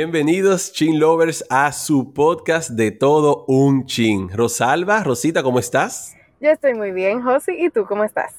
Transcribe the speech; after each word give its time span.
Bienvenidos, 0.00 0.72
Chin 0.72 1.00
Lovers, 1.00 1.44
a 1.50 1.72
su 1.72 2.14
podcast 2.14 2.70
de 2.70 2.92
todo 2.92 3.44
un 3.48 3.84
chin. 3.84 4.28
Rosalba, 4.28 5.02
Rosita, 5.02 5.42
¿cómo 5.42 5.58
estás? 5.58 6.14
Yo 6.40 6.50
estoy 6.50 6.74
muy 6.74 6.92
bien, 6.92 7.20
Josi, 7.20 7.50
¿y 7.58 7.68
tú 7.68 7.84
cómo 7.84 8.04
estás? 8.04 8.32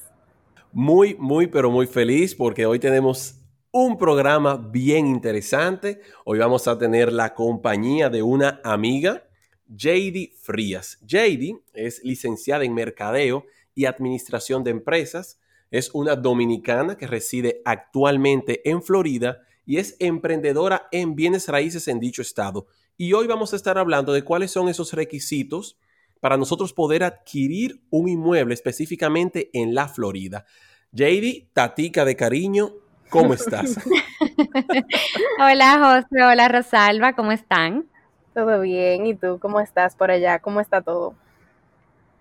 Muy, 0.72 1.16
muy, 1.16 1.48
pero 1.48 1.70
muy 1.70 1.86
feliz 1.86 2.34
porque 2.34 2.64
hoy 2.64 2.78
tenemos 2.78 3.42
un 3.72 3.98
programa 3.98 4.56
bien 4.56 5.06
interesante. 5.06 6.00
Hoy 6.24 6.38
vamos 6.38 6.66
a 6.66 6.78
tener 6.78 7.12
la 7.12 7.34
compañía 7.34 8.08
de 8.08 8.22
una 8.22 8.62
amiga, 8.64 9.24
JD 9.68 10.36
Frías. 10.40 10.98
JD 11.02 11.60
es 11.74 12.02
licenciada 12.02 12.64
en 12.64 12.72
Mercadeo 12.72 13.44
y 13.74 13.84
Administración 13.84 14.64
de 14.64 14.70
Empresas. 14.70 15.38
Es 15.70 15.90
una 15.92 16.16
dominicana 16.16 16.96
que 16.96 17.06
reside 17.06 17.60
actualmente 17.66 18.66
en 18.66 18.82
Florida 18.82 19.42
y 19.66 19.78
es 19.78 19.96
emprendedora 19.98 20.88
en 20.92 21.14
bienes 21.14 21.48
raíces 21.48 21.88
en 21.88 22.00
dicho 22.00 22.22
estado. 22.22 22.66
Y 22.96 23.12
hoy 23.12 23.26
vamos 23.26 23.52
a 23.52 23.56
estar 23.56 23.78
hablando 23.78 24.12
de 24.12 24.22
cuáles 24.22 24.50
son 24.50 24.68
esos 24.68 24.92
requisitos 24.92 25.78
para 26.20 26.36
nosotros 26.36 26.72
poder 26.72 27.02
adquirir 27.02 27.80
un 27.90 28.08
inmueble 28.08 28.54
específicamente 28.54 29.50
en 29.52 29.74
la 29.74 29.88
Florida. 29.88 30.44
JD, 30.92 31.52
tatica 31.52 32.04
de 32.04 32.16
cariño, 32.16 32.72
¿cómo 33.08 33.34
estás? 33.34 33.78
hola 35.38 36.04
José, 36.08 36.24
hola 36.24 36.48
Rosalba, 36.48 37.14
¿cómo 37.14 37.32
están? 37.32 37.86
Todo 38.34 38.60
bien, 38.60 39.06
¿y 39.06 39.14
tú 39.14 39.38
cómo 39.40 39.60
estás 39.60 39.96
por 39.96 40.10
allá? 40.10 40.38
¿Cómo 40.38 40.60
está 40.60 40.82
todo? 40.82 41.14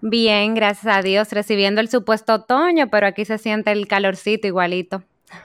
Bien, 0.01 0.55
gracias 0.55 0.95
a 0.95 1.01
Dios, 1.01 1.31
recibiendo 1.33 1.81
el 1.81 1.89
supuesto 1.89 2.33
otoño, 2.33 2.89
pero 2.89 3.05
aquí 3.05 3.25
se 3.25 3.37
siente 3.37 3.71
el 3.71 3.87
calorcito 3.87 4.47
igualito. 4.47 5.03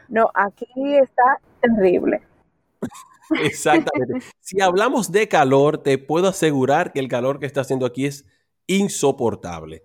No, 0.08 0.30
aquí 0.32 0.66
está 0.76 1.40
terrible. 1.76 2.22
Exactamente. 3.42 4.26
si 4.40 4.60
hablamos 4.60 5.10
de 5.10 5.28
calor, 5.28 5.78
te 5.78 5.98
puedo 5.98 6.28
asegurar 6.28 6.92
que 6.92 7.00
el 7.00 7.08
calor 7.08 7.40
que 7.40 7.46
está 7.46 7.62
haciendo 7.62 7.86
aquí 7.86 8.06
es 8.06 8.24
insoportable. 8.66 9.82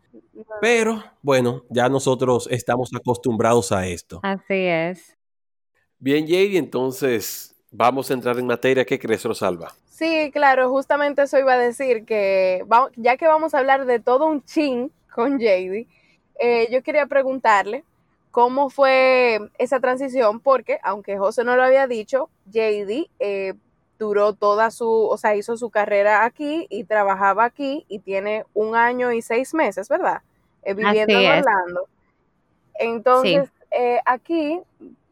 Pero 0.61 1.03
bueno, 1.21 1.63
ya 1.69 1.89
nosotros 1.89 2.47
estamos 2.51 2.91
acostumbrados 2.95 3.71
a 3.71 3.87
esto. 3.87 4.19
Así 4.23 4.65
es. 4.65 5.17
Bien, 5.97 6.25
Jady, 6.25 6.57
entonces 6.57 7.55
vamos 7.71 8.09
a 8.09 8.13
entrar 8.13 8.37
en 8.39 8.47
materia. 8.47 8.85
¿Qué 8.85 8.97
crees, 8.97 9.23
Rosalba? 9.23 9.73
Sí, 9.89 10.31
claro, 10.31 10.69
justamente 10.69 11.23
eso 11.23 11.37
iba 11.37 11.53
a 11.53 11.57
decir 11.57 12.05
que 12.05 12.63
ya 12.95 13.17
que 13.17 13.27
vamos 13.27 13.53
a 13.53 13.59
hablar 13.59 13.85
de 13.85 13.99
todo 13.99 14.27
un 14.27 14.43
chin 14.43 14.91
con 15.13 15.39
JD, 15.39 15.87
eh, 16.39 16.69
yo 16.71 16.81
quería 16.83 17.05
preguntarle 17.05 17.83
cómo 18.31 18.69
fue 18.69 19.39
esa 19.57 19.79
transición, 19.79 20.39
porque 20.39 20.79
aunque 20.83 21.17
José 21.17 21.43
no 21.43 21.55
lo 21.55 21.63
había 21.63 21.87
dicho, 21.87 22.29
JD 22.45 23.09
eh, 23.19 23.53
duró 23.97 24.33
toda 24.33 24.71
su, 24.71 24.87
o 24.87 25.17
sea, 25.17 25.35
hizo 25.35 25.57
su 25.57 25.69
carrera 25.69 26.25
aquí 26.25 26.67
y 26.69 26.83
trabajaba 26.83 27.45
aquí 27.45 27.85
y 27.89 27.99
tiene 27.99 28.45
un 28.53 28.75
año 28.75 29.11
y 29.11 29.21
seis 29.21 29.53
meses, 29.53 29.89
¿verdad? 29.89 30.21
Eh, 30.63 30.73
viviendo 30.73 31.19
en 31.19 31.39
Orlando. 31.39 31.87
Entonces, 32.75 33.49
eh, 33.71 33.99
aquí 34.05 34.61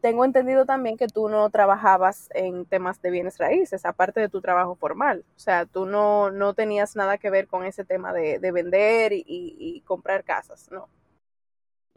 tengo 0.00 0.24
entendido 0.24 0.64
también 0.64 0.96
que 0.96 1.08
tú 1.08 1.28
no 1.28 1.50
trabajabas 1.50 2.30
en 2.32 2.64
temas 2.64 3.02
de 3.02 3.10
bienes 3.10 3.36
raíces, 3.36 3.84
aparte 3.84 4.20
de 4.20 4.28
tu 4.28 4.40
trabajo 4.40 4.74
formal. 4.76 5.24
O 5.36 5.38
sea, 5.38 5.66
tú 5.66 5.84
no, 5.84 6.30
no 6.30 6.54
tenías 6.54 6.96
nada 6.96 7.18
que 7.18 7.30
ver 7.30 7.46
con 7.46 7.64
ese 7.64 7.84
tema 7.84 8.12
de, 8.12 8.38
vender 8.52 9.12
y 9.12 9.82
comprar 9.86 10.24
casas, 10.24 10.70
¿no? 10.70 10.88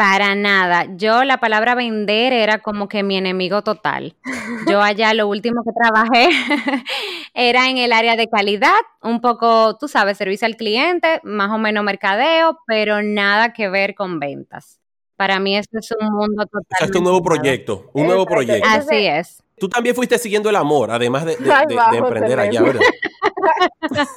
Para 0.01 0.33
nada. 0.33 0.87
Yo 0.97 1.23
la 1.25 1.37
palabra 1.37 1.75
vender 1.75 2.33
era 2.33 2.57
como 2.57 2.87
que 2.87 3.03
mi 3.03 3.17
enemigo 3.17 3.61
total. 3.61 4.15
Yo 4.67 4.81
allá 4.81 5.13
lo 5.13 5.27
último 5.27 5.61
que 5.63 5.69
trabajé 5.79 6.29
era 7.35 7.69
en 7.69 7.77
el 7.77 7.93
área 7.93 8.15
de 8.15 8.27
calidad, 8.27 8.79
un 9.03 9.21
poco, 9.21 9.77
tú 9.77 9.87
sabes, 9.87 10.17
servicio 10.17 10.47
al 10.47 10.55
cliente, 10.55 11.19
más 11.21 11.51
o 11.51 11.59
menos 11.59 11.83
mercadeo, 11.83 12.57
pero 12.65 13.03
nada 13.03 13.53
que 13.53 13.69
ver 13.69 13.93
con 13.93 14.19
ventas. 14.19 14.79
Para 15.17 15.39
mí 15.39 15.55
esto 15.55 15.77
es 15.77 15.91
un 15.91 16.11
mundo 16.11 16.47
total. 16.47 16.63
O 16.71 16.77
sea, 16.79 16.87
es 16.87 16.95
un 16.95 17.03
nuevo 17.03 17.21
proyecto, 17.21 17.91
un 17.93 18.07
nuevo 18.07 18.25
proyecto. 18.25 18.67
Así 18.67 19.05
es. 19.05 19.43
Tú 19.59 19.69
también 19.69 19.93
fuiste 19.93 20.17
siguiendo 20.17 20.49
el 20.49 20.55
amor, 20.55 20.89
además 20.89 21.25
de, 21.25 21.33
emprender 21.93 22.39
allá, 22.39 22.63
¿verdad? 22.63 22.81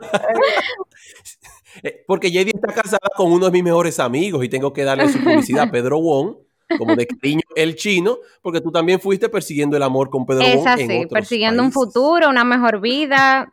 Eh, 1.82 2.04
porque 2.06 2.30
Jedi 2.30 2.52
está 2.54 2.72
casada 2.72 3.10
con 3.16 3.32
uno 3.32 3.46
de 3.46 3.52
mis 3.52 3.62
mejores 3.62 3.98
amigos 4.00 4.44
y 4.44 4.48
tengo 4.48 4.72
que 4.72 4.84
darle 4.84 5.08
su 5.08 5.22
publicidad 5.22 5.64
a 5.64 5.70
Pedro 5.72 5.98
Wong, 6.00 6.36
como 6.78 6.94
de 6.94 7.06
cariño 7.06 7.42
el 7.56 7.74
chino, 7.74 8.18
porque 8.42 8.60
tú 8.60 8.70
también 8.70 9.00
fuiste 9.00 9.28
persiguiendo 9.28 9.76
el 9.76 9.82
amor 9.82 10.10
con 10.10 10.26
Pedro 10.26 10.42
Wong. 10.42 10.58
Es 10.58 10.66
así, 10.66 11.06
persiguiendo 11.06 11.62
un 11.62 11.72
futuro, 11.72 12.28
una 12.28 12.44
mejor 12.44 12.80
vida, 12.80 13.52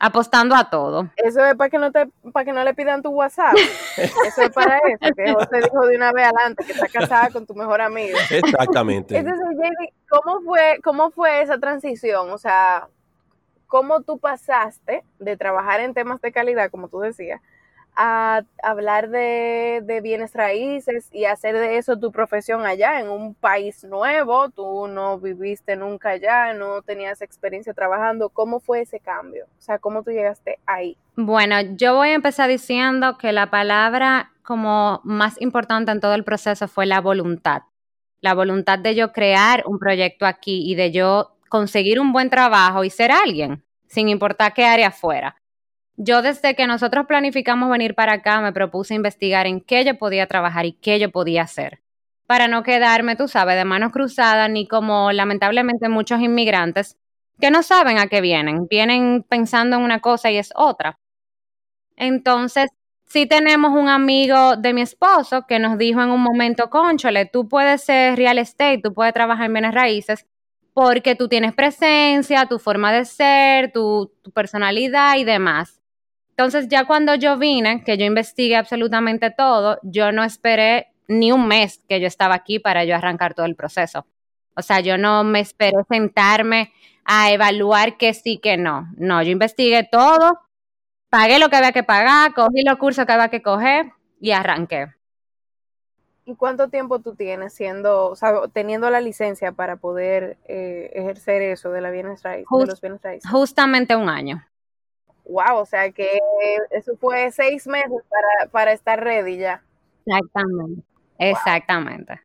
apostando 0.00 0.54
a 0.54 0.70
todo. 0.70 1.10
Eso 1.16 1.44
es 1.44 1.54
para 1.54 1.70
que 1.70 1.78
no 1.78 1.92
te, 1.92 2.06
para 2.32 2.44
que 2.44 2.52
no 2.52 2.64
le 2.64 2.74
pidan 2.74 3.02
tu 3.02 3.10
WhatsApp. 3.10 3.54
Eso 3.96 4.42
es 4.42 4.50
para 4.50 4.78
eso, 4.78 5.14
que 5.14 5.32
José 5.32 5.60
dijo 5.62 5.86
de 5.86 5.96
una 5.96 6.12
vez 6.12 6.26
adelante 6.26 6.64
que 6.64 6.72
está 6.72 6.88
casada 6.88 7.30
con 7.30 7.46
tu 7.46 7.54
mejor 7.54 7.80
amigo. 7.80 8.18
Exactamente. 8.30 9.16
Entonces, 9.16 9.46
¿cómo 10.08 10.40
fue, 10.42 10.80
cómo 10.82 11.10
fue 11.10 11.42
esa 11.42 11.58
transición? 11.58 12.30
O 12.30 12.38
sea, 12.38 12.88
¿cómo 13.66 14.02
tú 14.02 14.18
pasaste 14.18 15.04
de 15.18 15.36
trabajar 15.36 15.80
en 15.80 15.94
temas 15.94 16.20
de 16.20 16.32
calidad, 16.32 16.70
como 16.70 16.88
tú 16.88 17.00
decías, 17.00 17.40
a 17.96 18.42
hablar 18.62 19.08
de, 19.10 19.82
de, 19.84 20.00
bienes 20.00 20.34
raíces 20.34 21.08
y 21.12 21.24
hacer 21.26 21.56
de 21.56 21.78
eso 21.78 21.98
tu 21.98 22.10
profesión 22.10 22.66
allá 22.66 23.00
en 23.00 23.08
un 23.08 23.34
país 23.34 23.84
nuevo, 23.84 24.50
tú 24.50 24.88
no 24.88 25.18
viviste 25.18 25.76
nunca 25.76 26.10
allá, 26.10 26.52
no 26.54 26.82
tenías 26.82 27.22
experiencia 27.22 27.72
trabajando, 27.72 28.28
¿cómo 28.28 28.60
fue 28.60 28.82
ese 28.82 29.00
cambio? 29.00 29.46
O 29.58 29.60
sea, 29.60 29.78
¿cómo 29.78 30.02
tú 30.02 30.10
llegaste 30.10 30.58
ahí? 30.66 30.96
Bueno, 31.16 31.60
yo 31.76 31.94
voy 31.94 32.08
a 32.10 32.14
empezar 32.14 32.48
diciendo 32.48 33.18
que 33.18 33.32
la 33.32 33.50
palabra 33.50 34.32
como 34.42 35.00
más 35.04 35.40
importante 35.40 35.92
en 35.92 36.00
todo 36.00 36.14
el 36.14 36.24
proceso 36.24 36.68
fue 36.68 36.86
la 36.86 37.00
voluntad. 37.00 37.62
La 38.20 38.34
voluntad 38.34 38.78
de 38.78 38.94
yo 38.94 39.12
crear 39.12 39.64
un 39.66 39.78
proyecto 39.78 40.26
aquí 40.26 40.70
y 40.70 40.74
de 40.74 40.92
yo 40.92 41.36
conseguir 41.48 42.00
un 42.00 42.12
buen 42.12 42.30
trabajo 42.30 42.84
y 42.84 42.90
ser 42.90 43.12
alguien, 43.12 43.64
sin 43.86 44.08
importar 44.08 44.54
qué 44.54 44.64
área 44.64 44.90
fuera. 44.90 45.36
Yo 45.96 46.22
desde 46.22 46.56
que 46.56 46.66
nosotros 46.66 47.06
planificamos 47.06 47.70
venir 47.70 47.94
para 47.94 48.14
acá 48.14 48.40
me 48.40 48.52
propuse 48.52 48.94
investigar 48.94 49.46
en 49.46 49.60
qué 49.60 49.84
yo 49.84 49.96
podía 49.96 50.26
trabajar 50.26 50.66
y 50.66 50.72
qué 50.72 50.98
yo 50.98 51.10
podía 51.10 51.42
hacer. 51.42 51.82
Para 52.26 52.48
no 52.48 52.62
quedarme, 52.62 53.16
tú 53.16 53.28
sabes, 53.28 53.56
de 53.56 53.64
manos 53.64 53.92
cruzadas, 53.92 54.50
ni 54.50 54.66
como 54.66 55.12
lamentablemente 55.12 55.88
muchos 55.88 56.20
inmigrantes 56.20 56.96
que 57.40 57.50
no 57.50 57.62
saben 57.62 57.98
a 57.98 58.08
qué 58.08 58.20
vienen, 58.20 58.66
vienen 58.68 59.24
pensando 59.28 59.76
en 59.76 59.82
una 59.82 60.00
cosa 60.00 60.30
y 60.30 60.38
es 60.38 60.50
otra. 60.54 60.98
Entonces, 61.96 62.70
sí 63.06 63.26
tenemos 63.26 63.72
un 63.72 63.88
amigo 63.88 64.56
de 64.56 64.72
mi 64.72 64.82
esposo 64.82 65.46
que 65.46 65.58
nos 65.58 65.78
dijo 65.78 66.02
en 66.02 66.10
un 66.10 66.20
momento, 66.20 66.70
conchole, 66.70 67.26
tú 67.26 67.48
puedes 67.48 67.84
ser 67.84 68.16
real 68.16 68.38
estate, 68.38 68.80
tú 68.82 68.94
puedes 68.94 69.14
trabajar 69.14 69.46
en 69.46 69.52
bienes 69.52 69.74
raíces, 69.74 70.26
porque 70.72 71.14
tú 71.14 71.28
tienes 71.28 71.54
presencia, 71.54 72.46
tu 72.46 72.58
forma 72.58 72.92
de 72.92 73.04
ser, 73.04 73.72
tu, 73.72 74.12
tu 74.22 74.30
personalidad 74.32 75.16
y 75.16 75.24
demás. 75.24 75.80
Entonces 76.36 76.66
ya 76.68 76.84
cuando 76.84 77.14
yo 77.14 77.38
vine, 77.38 77.84
que 77.84 77.96
yo 77.96 78.04
investigué 78.04 78.56
absolutamente 78.56 79.30
todo, 79.30 79.78
yo 79.84 80.10
no 80.10 80.24
esperé 80.24 80.88
ni 81.06 81.30
un 81.30 81.46
mes 81.46 81.80
que 81.88 82.00
yo 82.00 82.08
estaba 82.08 82.34
aquí 82.34 82.58
para 82.58 82.84
yo 82.84 82.96
arrancar 82.96 83.34
todo 83.34 83.46
el 83.46 83.54
proceso. 83.54 84.04
O 84.56 84.62
sea, 84.62 84.80
yo 84.80 84.98
no 84.98 85.22
me 85.22 85.38
esperé 85.38 85.76
sentarme 85.88 86.72
a 87.04 87.30
evaluar 87.30 87.96
que 87.96 88.14
sí, 88.14 88.38
que 88.38 88.56
no. 88.56 88.88
No, 88.96 89.22
yo 89.22 89.30
investigué 89.30 89.88
todo, 89.90 90.40
pagué 91.08 91.38
lo 91.38 91.50
que 91.50 91.56
había 91.56 91.70
que 91.70 91.84
pagar, 91.84 92.34
cogí 92.34 92.64
los 92.64 92.78
cursos 92.78 93.06
que 93.06 93.12
había 93.12 93.28
que 93.28 93.40
coger 93.40 93.92
y 94.20 94.32
arranqué. 94.32 94.88
¿Y 96.24 96.34
cuánto 96.34 96.68
tiempo 96.68 96.98
tú 96.98 97.14
tienes 97.14 97.52
siendo, 97.52 98.10
o 98.10 98.16
sea, 98.16 98.48
teniendo 98.52 98.90
la 98.90 99.00
licencia 99.00 99.52
para 99.52 99.76
poder 99.76 100.36
eh, 100.48 100.90
ejercer 100.94 101.42
eso 101.42 101.70
de, 101.70 101.80
la 101.80 101.92
bienes 101.92 102.24
de 102.24 102.44
los 102.50 102.80
bienes 102.80 103.02
raíces? 103.02 103.30
Justamente 103.30 103.94
un 103.94 104.08
año 104.08 104.44
wow, 105.24 105.58
o 105.58 105.66
sea 105.66 105.90
que 105.90 106.08
eso 106.70 106.96
fue 106.96 107.30
seis 107.32 107.66
meses 107.66 108.02
para, 108.08 108.50
para 108.50 108.72
estar 108.72 109.02
ready 109.02 109.38
ya. 109.38 109.64
Exactamente, 110.06 110.82
exactamente. 111.18 112.20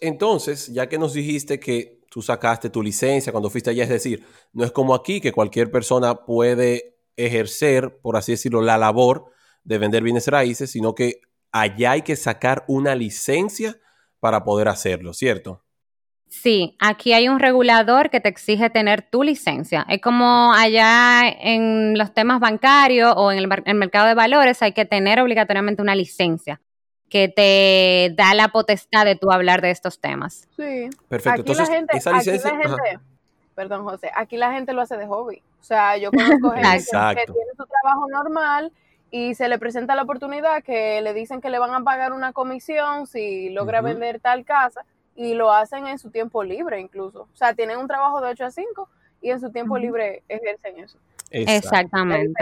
Entonces, 0.00 0.68
ya 0.68 0.88
que 0.88 0.98
nos 0.98 1.12
dijiste 1.12 1.58
que 1.58 2.00
tú 2.10 2.22
sacaste 2.22 2.70
tu 2.70 2.82
licencia 2.82 3.32
cuando 3.32 3.50
fuiste 3.50 3.70
allá, 3.70 3.82
es 3.82 3.90
decir, 3.90 4.24
no 4.52 4.64
es 4.64 4.72
como 4.72 4.94
aquí 4.94 5.20
que 5.20 5.32
cualquier 5.32 5.70
persona 5.70 6.24
puede 6.24 6.96
ejercer, 7.16 7.98
por 8.00 8.16
así 8.16 8.32
decirlo, 8.32 8.62
la 8.62 8.78
labor 8.78 9.32
de 9.64 9.78
vender 9.78 10.02
bienes 10.02 10.26
raíces, 10.28 10.70
sino 10.70 10.94
que 10.94 11.20
allá 11.52 11.92
hay 11.92 12.02
que 12.02 12.16
sacar 12.16 12.64
una 12.68 12.94
licencia 12.94 13.78
para 14.20 14.44
poder 14.44 14.68
hacerlo, 14.68 15.12
¿cierto? 15.12 15.64
Sí, 16.28 16.76
aquí 16.78 17.14
hay 17.14 17.28
un 17.28 17.40
regulador 17.40 18.10
que 18.10 18.20
te 18.20 18.28
exige 18.28 18.68
tener 18.68 19.02
tu 19.02 19.22
licencia. 19.22 19.86
Es 19.88 20.00
como 20.00 20.52
allá 20.52 21.22
en 21.26 21.96
los 21.96 22.12
temas 22.12 22.38
bancarios 22.38 23.14
o 23.16 23.32
en 23.32 23.38
el, 23.38 23.74
mercado 23.74 24.06
de 24.06 24.14
valores 24.14 24.62
hay 24.62 24.72
que 24.72 24.84
tener 24.84 25.20
obligatoriamente 25.20 25.80
una 25.80 25.94
licencia 25.94 26.60
que 27.08 27.28
te 27.28 28.14
da 28.14 28.34
la 28.34 28.48
potestad 28.48 29.06
de 29.06 29.16
tú 29.16 29.32
hablar 29.32 29.62
de 29.62 29.70
estos 29.70 30.00
temas. 30.00 30.46
Sí. 30.56 30.90
Perfecto. 31.08 31.40
Entonces, 31.40 31.68
esa 31.94 32.12
licencia... 32.12 32.76
perdón 33.54 33.84
José, 33.84 34.10
aquí 34.14 34.36
la 34.36 34.52
gente 34.52 34.74
lo 34.74 34.82
hace 34.82 34.98
de 34.98 35.06
hobby. 35.06 35.42
O 35.60 35.64
sea, 35.64 35.96
yo 35.96 36.10
conozco 36.10 36.50
gente 36.50 36.68
que, 36.70 37.24
tiene 37.32 37.50
su 37.56 37.64
trabajo 37.64 38.06
normal 38.10 38.70
y 39.10 39.34
se 39.34 39.48
le 39.48 39.58
presenta 39.58 39.96
la 39.96 40.02
oportunidad 40.02 40.62
que 40.62 41.00
le 41.00 41.14
dicen 41.14 41.40
que 41.40 41.48
le 41.48 41.58
van 41.58 41.72
a 41.72 41.82
pagar 41.82 42.12
una 42.12 42.34
comisión 42.34 43.06
si 43.06 43.48
logra 43.48 43.80
vender 43.80 44.20
tal 44.20 44.44
casa 44.44 44.84
y 45.18 45.34
lo 45.34 45.52
hacen 45.52 45.88
en 45.88 45.98
su 45.98 46.10
tiempo 46.10 46.44
libre 46.44 46.80
incluso. 46.80 47.22
O 47.22 47.36
sea, 47.36 47.52
tienen 47.52 47.78
un 47.78 47.88
trabajo 47.88 48.20
de 48.20 48.28
8 48.28 48.44
a 48.44 48.50
5 48.52 48.88
y 49.20 49.30
en 49.30 49.40
su 49.40 49.50
tiempo 49.50 49.76
libre 49.76 50.22
ejercen 50.28 50.78
eso. 50.78 50.96
Exactamente. 51.30 52.40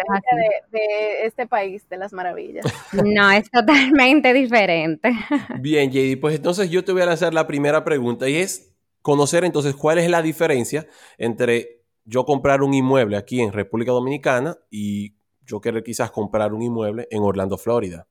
De, 0.70 0.78
de, 0.78 1.26
este 1.26 1.46
país 1.46 1.88
de 1.88 1.96
las 1.96 2.12
maravillas. 2.12 2.66
No, 3.04 3.30
es 3.30 3.50
totalmente 3.50 4.34
diferente. 4.34 5.10
Bien, 5.58 5.90
JD, 5.90 6.20
pues 6.20 6.36
entonces 6.36 6.68
yo 6.68 6.84
te 6.84 6.92
voy 6.92 7.00
a 7.00 7.06
lanzar 7.06 7.32
la 7.32 7.46
primera 7.46 7.82
pregunta 7.82 8.28
y 8.28 8.36
es 8.36 8.76
conocer 9.00 9.44
entonces 9.44 9.74
cuál 9.74 9.96
es 9.98 10.10
la 10.10 10.20
diferencia 10.20 10.86
entre 11.16 11.82
yo 12.04 12.26
comprar 12.26 12.62
un 12.62 12.74
inmueble 12.74 13.16
aquí 13.16 13.40
en 13.40 13.52
República 13.52 13.90
Dominicana 13.90 14.56
y 14.70 15.16
yo 15.46 15.62
querer 15.62 15.82
quizás 15.82 16.10
comprar 16.10 16.52
un 16.52 16.60
inmueble 16.60 17.08
en 17.10 17.22
Orlando, 17.22 17.56
Florida. 17.56 18.06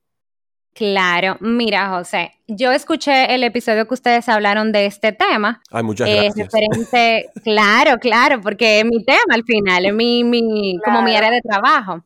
Claro, 0.75 1.37
mira 1.39 1.87
José, 1.87 2.33
yo 2.47 2.73
escuché 2.73 3.33
el 3.33 3.45
episodio 3.45 3.87
que 3.87 3.93
ustedes 3.93 4.27
hablaron 4.27 4.73
de 4.73 4.87
este 4.87 5.13
tema. 5.13 5.61
Ay, 5.71 5.83
muchas 5.83 6.09
eh, 6.09 6.29
gracias. 6.35 6.49
claro, 7.45 7.97
claro, 7.97 8.41
porque 8.41 8.81
es 8.81 8.85
mi 8.85 9.01
tema 9.05 9.35
al 9.35 9.45
final, 9.45 9.85
es 9.85 9.93
mi, 9.93 10.25
mi 10.25 10.77
como 10.83 11.01
mi 11.01 11.15
área 11.15 11.31
de 11.31 11.39
trabajo. 11.39 12.03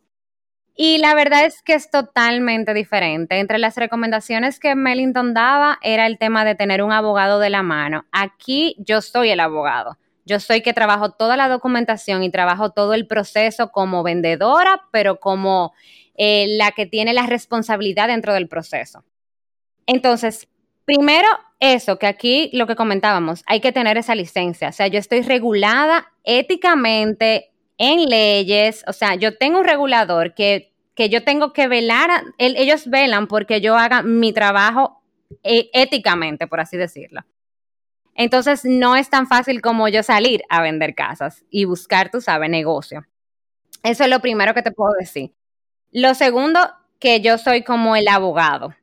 Y 0.76 1.00
la 1.00 1.16
verdad 1.16 1.46
es 1.46 1.64
que 1.64 1.74
es 1.74 1.90
totalmente 1.90 2.76
diferente. 2.76 3.40
Entre 3.40 3.58
las 3.58 3.76
recomendaciones 3.76 4.60
que 4.60 4.76
Mellington 4.76 5.34
daba 5.34 5.80
era 5.82 6.06
el 6.06 6.20
tema 6.20 6.46
de 6.46 6.54
tener 6.54 6.84
un 6.84 6.92
abogado 6.92 7.40
de 7.40 7.50
la 7.50 7.64
mano. 7.64 8.06
Aquí 8.12 8.76
yo 8.78 9.02
soy 9.02 9.32
el 9.32 9.40
abogado. 9.40 9.98
Yo 10.26 10.40
soy 10.40 10.62
que 10.62 10.74
trabajo 10.74 11.14
toda 11.14 11.36
la 11.38 11.50
documentación 11.50 12.22
y 12.22 12.30
trabajo 12.30 12.70
todo 12.70 12.94
el 12.94 13.08
proceso 13.08 13.72
como 13.72 14.04
vendedora, 14.04 14.84
pero 14.92 15.20
como 15.20 15.74
eh, 16.22 16.48
la 16.58 16.74
que 16.74 16.86
tiene 16.86 17.14
la 17.14 17.28
responsabilidad 17.28 18.10
dentro 18.10 18.34
del 18.34 18.50
proceso. 18.50 19.06
Entonces, 19.88 20.50
primero 20.84 21.30
eso, 21.62 21.98
que 21.98 22.08
aquí 22.08 22.50
lo 22.52 22.68
que 22.68 22.76
comentábamos, 22.76 23.42
hay 23.46 23.62
que 23.62 23.72
tener 23.72 23.96
esa 23.98 24.16
licencia. 24.16 24.68
O 24.68 24.72
sea, 24.74 24.88
yo 24.88 25.00
estoy 25.00 25.22
regulada 25.22 26.12
éticamente 26.26 27.52
en 27.78 28.10
leyes, 28.10 28.84
o 28.86 28.92
sea, 28.92 29.16
yo 29.16 29.38
tengo 29.38 29.60
un 29.60 29.66
regulador 29.66 30.34
que, 30.34 30.74
que 30.94 31.08
yo 31.08 31.24
tengo 31.24 31.54
que 31.54 31.70
velar, 31.70 32.10
ellos 32.38 32.88
velan 32.88 33.28
porque 33.28 33.62
yo 33.62 33.78
haga 33.78 34.02
mi 34.02 34.34
trabajo 34.34 35.02
eh, 35.44 35.70
éticamente, 35.72 36.48
por 36.48 36.60
así 36.60 36.76
decirlo. 36.76 37.22
Entonces, 38.14 38.66
no 38.66 38.98
es 38.98 39.10
tan 39.10 39.26
fácil 39.26 39.62
como 39.62 39.88
yo 39.88 40.04
salir 40.04 40.44
a 40.50 40.62
vender 40.62 40.96
casas 40.96 41.46
y 41.50 41.64
buscar, 41.64 42.12
tú 42.12 42.20
sabes, 42.20 42.50
negocio. 42.50 43.06
Eso 43.84 44.04
es 44.04 44.10
lo 44.10 44.20
primero 44.20 44.54
que 44.54 44.64
te 44.64 44.74
puedo 44.74 44.92
decir. 45.00 45.32
Lo 45.92 46.14
segundo, 46.14 46.60
que 47.00 47.22
yo 47.22 47.38
soy 47.38 47.64
como 47.64 47.96
el 47.96 48.08
abogado. 48.08 48.76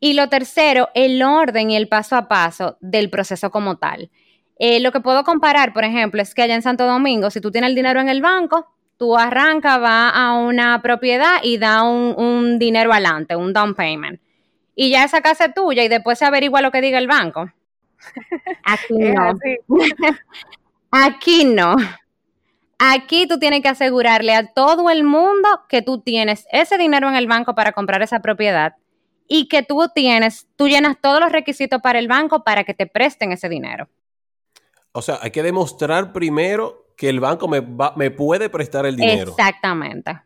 Y 0.00 0.12
lo 0.12 0.28
tercero, 0.28 0.90
el 0.94 1.22
orden 1.22 1.70
y 1.70 1.76
el 1.76 1.88
paso 1.88 2.16
a 2.16 2.28
paso 2.28 2.76
del 2.80 3.10
proceso 3.10 3.50
como 3.50 3.76
tal. 3.78 4.10
Eh, 4.58 4.80
lo 4.80 4.92
que 4.92 5.00
puedo 5.00 5.24
comparar, 5.24 5.72
por 5.72 5.84
ejemplo, 5.84 6.20
es 6.20 6.34
que 6.34 6.42
allá 6.42 6.54
en 6.54 6.62
Santo 6.62 6.84
Domingo, 6.86 7.30
si 7.30 7.40
tú 7.40 7.50
tienes 7.50 7.70
el 7.70 7.76
dinero 7.76 8.00
en 8.00 8.08
el 8.08 8.20
banco, 8.20 8.66
tú 8.96 9.16
arrancas, 9.16 9.80
vas 9.80 10.12
a 10.14 10.34
una 10.34 10.82
propiedad 10.82 11.38
y 11.42 11.58
da 11.58 11.82
un, 11.82 12.58
dinero 12.58 12.92
adelante, 12.92 13.36
un 13.36 13.52
down 13.52 13.74
payment. 13.74 14.20
Y 14.74 14.90
ya 14.90 15.04
esa 15.04 15.20
casa 15.20 15.46
es 15.46 15.54
tuya 15.54 15.84
y 15.84 15.88
después 15.88 16.18
se 16.18 16.24
averigua 16.24 16.60
lo 16.60 16.70
que 16.70 16.80
diga 16.80 16.98
el 16.98 17.06
banco. 17.06 17.50
Aquí 18.64 18.94
no. 18.94 19.38
Aquí 20.90 21.44
no. 21.44 21.76
Aquí 22.78 23.26
tú 23.26 23.38
tienes 23.38 23.62
que 23.62 23.68
asegurarle 23.68 24.34
a 24.34 24.52
todo 24.52 24.88
el 24.90 25.02
mundo 25.02 25.48
que 25.68 25.82
tú 25.82 26.00
tienes 26.00 26.46
ese 26.52 26.78
dinero 26.78 27.08
en 27.08 27.16
el 27.16 27.26
banco 27.26 27.54
para 27.54 27.72
comprar 27.72 28.02
esa 28.02 28.20
propiedad 28.20 28.76
y 29.26 29.48
que 29.48 29.62
tú 29.62 29.88
tienes, 29.94 30.46
tú 30.56 30.68
llenas 30.68 30.96
todos 31.00 31.20
los 31.20 31.32
requisitos 31.32 31.82
para 31.82 31.98
el 31.98 32.08
banco 32.08 32.44
para 32.44 32.64
que 32.64 32.74
te 32.74 32.86
presten 32.86 33.32
ese 33.32 33.48
dinero. 33.48 33.88
O 34.92 35.02
sea, 35.02 35.18
hay 35.20 35.30
que 35.30 35.42
demostrar 35.42 36.12
primero 36.12 36.86
que 36.96 37.08
el 37.08 37.20
banco 37.20 37.48
me, 37.48 37.62
me 37.96 38.10
puede 38.10 38.48
prestar 38.48 38.86
el 38.86 38.96
dinero. 38.96 39.32
Exactamente. 39.32 40.22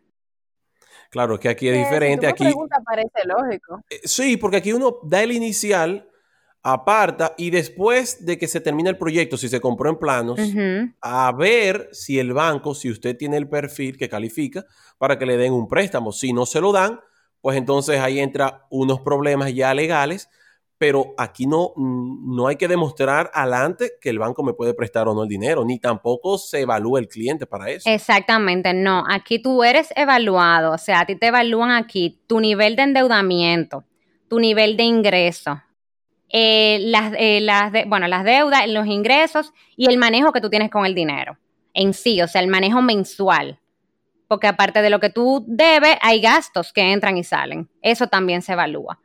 Claro, 1.10 1.38
que 1.38 1.50
aquí 1.50 1.68
es 1.68 1.76
eh, 1.76 1.78
diferente. 1.78 2.26
aquí 2.26 2.44
pregunta 2.44 2.78
parece 2.84 3.26
lógico. 3.26 3.82
Eh, 3.90 4.00
sí, 4.04 4.38
porque 4.38 4.56
aquí 4.58 4.72
uno 4.72 4.96
da 5.02 5.22
el 5.22 5.32
inicial 5.32 6.08
aparta 6.62 7.34
y 7.36 7.50
después 7.50 8.24
de 8.24 8.38
que 8.38 8.46
se 8.46 8.60
termine 8.60 8.90
el 8.90 8.96
proyecto, 8.96 9.36
si 9.36 9.48
se 9.48 9.60
compró 9.60 9.90
en 9.90 9.98
planos, 9.98 10.38
a 11.00 11.32
ver 11.32 11.88
si 11.92 12.18
el 12.18 12.32
banco, 12.32 12.74
si 12.74 12.90
usted 12.90 13.16
tiene 13.16 13.36
el 13.36 13.48
perfil 13.48 13.96
que 13.96 14.08
califica 14.08 14.64
para 14.98 15.18
que 15.18 15.26
le 15.26 15.36
den 15.36 15.52
un 15.52 15.68
préstamo. 15.68 16.12
Si 16.12 16.32
no 16.32 16.46
se 16.46 16.60
lo 16.60 16.72
dan, 16.72 17.00
pues 17.40 17.56
entonces 17.56 17.98
ahí 17.98 18.20
entra 18.20 18.66
unos 18.70 19.00
problemas 19.00 19.52
ya 19.52 19.74
legales, 19.74 20.28
pero 20.78 21.14
aquí 21.16 21.46
no, 21.46 21.72
no 21.76 22.46
hay 22.46 22.56
que 22.56 22.68
demostrar 22.68 23.30
adelante 23.34 23.92
que 24.00 24.10
el 24.10 24.18
banco 24.18 24.42
me 24.42 24.52
puede 24.52 24.74
prestar 24.74 25.08
o 25.08 25.14
no 25.14 25.24
el 25.24 25.28
dinero, 25.28 25.64
ni 25.64 25.78
tampoco 25.78 26.38
se 26.38 26.60
evalúa 26.60 27.00
el 27.00 27.08
cliente 27.08 27.46
para 27.46 27.70
eso. 27.70 27.88
Exactamente, 27.88 28.72
no, 28.74 29.04
aquí 29.08 29.40
tú 29.40 29.62
eres 29.64 29.92
evaluado, 29.94 30.72
o 30.72 30.78
sea, 30.78 31.00
a 31.00 31.06
ti 31.06 31.16
te 31.16 31.28
evalúan 31.28 31.70
aquí 31.70 32.20
tu 32.26 32.40
nivel 32.40 32.74
de 32.76 32.82
endeudamiento, 32.82 33.84
tu 34.28 34.40
nivel 34.40 34.76
de 34.76 34.84
ingreso, 34.84 35.60
eh, 36.32 36.78
las, 36.80 37.12
eh, 37.16 37.40
las, 37.40 37.72
bueno, 37.86 38.08
las 38.08 38.24
deudas, 38.24 38.66
los 38.68 38.86
ingresos 38.86 39.52
y 39.76 39.86
el 39.86 39.98
manejo 39.98 40.32
que 40.32 40.40
tú 40.40 40.50
tienes 40.50 40.70
con 40.70 40.86
el 40.86 40.94
dinero 40.94 41.36
en 41.74 41.94
sí, 41.94 42.20
o 42.22 42.28
sea, 42.28 42.40
el 42.40 42.48
manejo 42.48 42.82
mensual. 42.82 43.58
Porque 44.28 44.46
aparte 44.46 44.80
de 44.80 44.90
lo 44.90 45.00
que 45.00 45.10
tú 45.10 45.44
debes, 45.46 45.96
hay 46.00 46.20
gastos 46.20 46.72
que 46.72 46.92
entran 46.92 47.18
y 47.18 47.24
salen. 47.24 47.68
Eso 47.82 48.06
también 48.06 48.40
se 48.42 48.52
evalúa. 48.52 48.98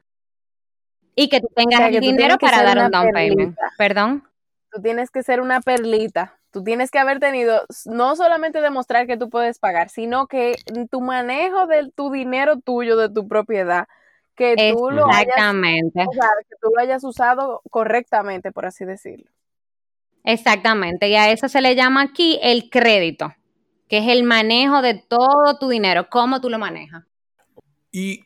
Y 1.16 1.30
que 1.30 1.42
tú 1.42 1.48
tengas 1.54 1.82
el 1.82 2.00
dinero 2.00 2.38
para 2.38 2.64
dar 2.64 2.78
un 2.78 2.92
down 2.92 3.12
payment. 3.12 3.58
Perdón. 3.78 4.24
Tú 4.72 4.82
tienes 4.82 5.10
que 5.10 5.24
ser 5.24 5.42
una 5.42 5.62
perlita. 5.62 6.38
Tú 6.52 6.64
tienes 6.64 6.92
que 6.92 7.00
haber 7.00 7.20
tenido, 7.20 7.62
no 7.86 8.16
solamente 8.16 8.62
demostrar 8.62 9.06
que 9.06 9.18
tú 9.18 9.30
puedes 9.30 9.60
pagar, 9.60 9.90
sino 9.90 10.28
que 10.28 10.56
tu 10.90 11.02
manejo 11.02 11.68
de 11.68 11.92
tu 11.94 12.10
dinero 12.10 12.60
tuyo, 12.60 12.96
de 12.96 13.10
tu 13.10 13.28
propiedad, 13.28 13.88
que 14.38 14.74
tú 14.74 14.92
lo 14.92 15.08
hayas, 15.08 15.54
que 16.48 16.56
tú 16.62 16.70
lo 16.74 16.80
hayas 16.80 17.04
usado 17.04 17.62
correctamente, 17.70 18.52
por 18.52 18.66
así 18.66 18.86
decirlo. 18.86 19.30
Exactamente, 20.24 21.10
y 21.10 21.16
a 21.16 21.32
eso 21.32 21.50
se 21.50 21.62
le 21.62 21.76
llama 21.76 22.04
aquí 22.04 22.40
el 22.42 22.70
crédito, 22.70 23.34
que 23.88 23.98
es 23.98 24.08
el 24.08 24.24
manejo 24.24 24.82
de 24.82 24.94
todo 24.94 25.58
tu 25.60 25.70
dinero, 25.70 26.08
cómo 26.10 26.40
tú 26.40 26.50
lo 26.50 26.60
manejas. 26.60 27.04
Y 27.92 28.26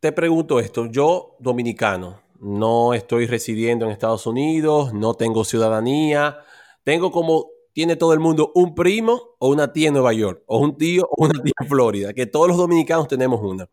te 0.00 0.12
pregunto 0.12 0.58
esto, 0.58 0.86
yo 0.86 1.36
dominicano, 1.38 2.20
no 2.40 2.92
estoy 2.92 3.26
residiendo 3.26 3.84
en 3.84 3.92
Estados 3.92 4.26
Unidos, 4.26 4.92
no 4.92 5.14
tengo 5.14 5.44
ciudadanía, 5.44 6.38
tengo 6.82 7.12
como 7.12 7.50
tiene 7.72 7.96
todo 7.96 8.14
el 8.14 8.20
mundo 8.20 8.52
un 8.54 8.74
primo 8.74 9.36
o 9.38 9.48
una 9.48 9.72
tía 9.72 9.88
en 9.88 9.94
Nueva 9.94 10.12
York, 10.14 10.42
o 10.46 10.58
un 10.58 10.76
tío 10.76 11.06
o 11.10 11.24
una 11.24 11.40
tía 11.42 11.52
en 11.60 11.68
Florida, 11.68 12.14
que 12.14 12.26
todos 12.26 12.48
los 12.48 12.56
dominicanos 12.56 13.06
tenemos 13.06 13.40
una 13.42 13.68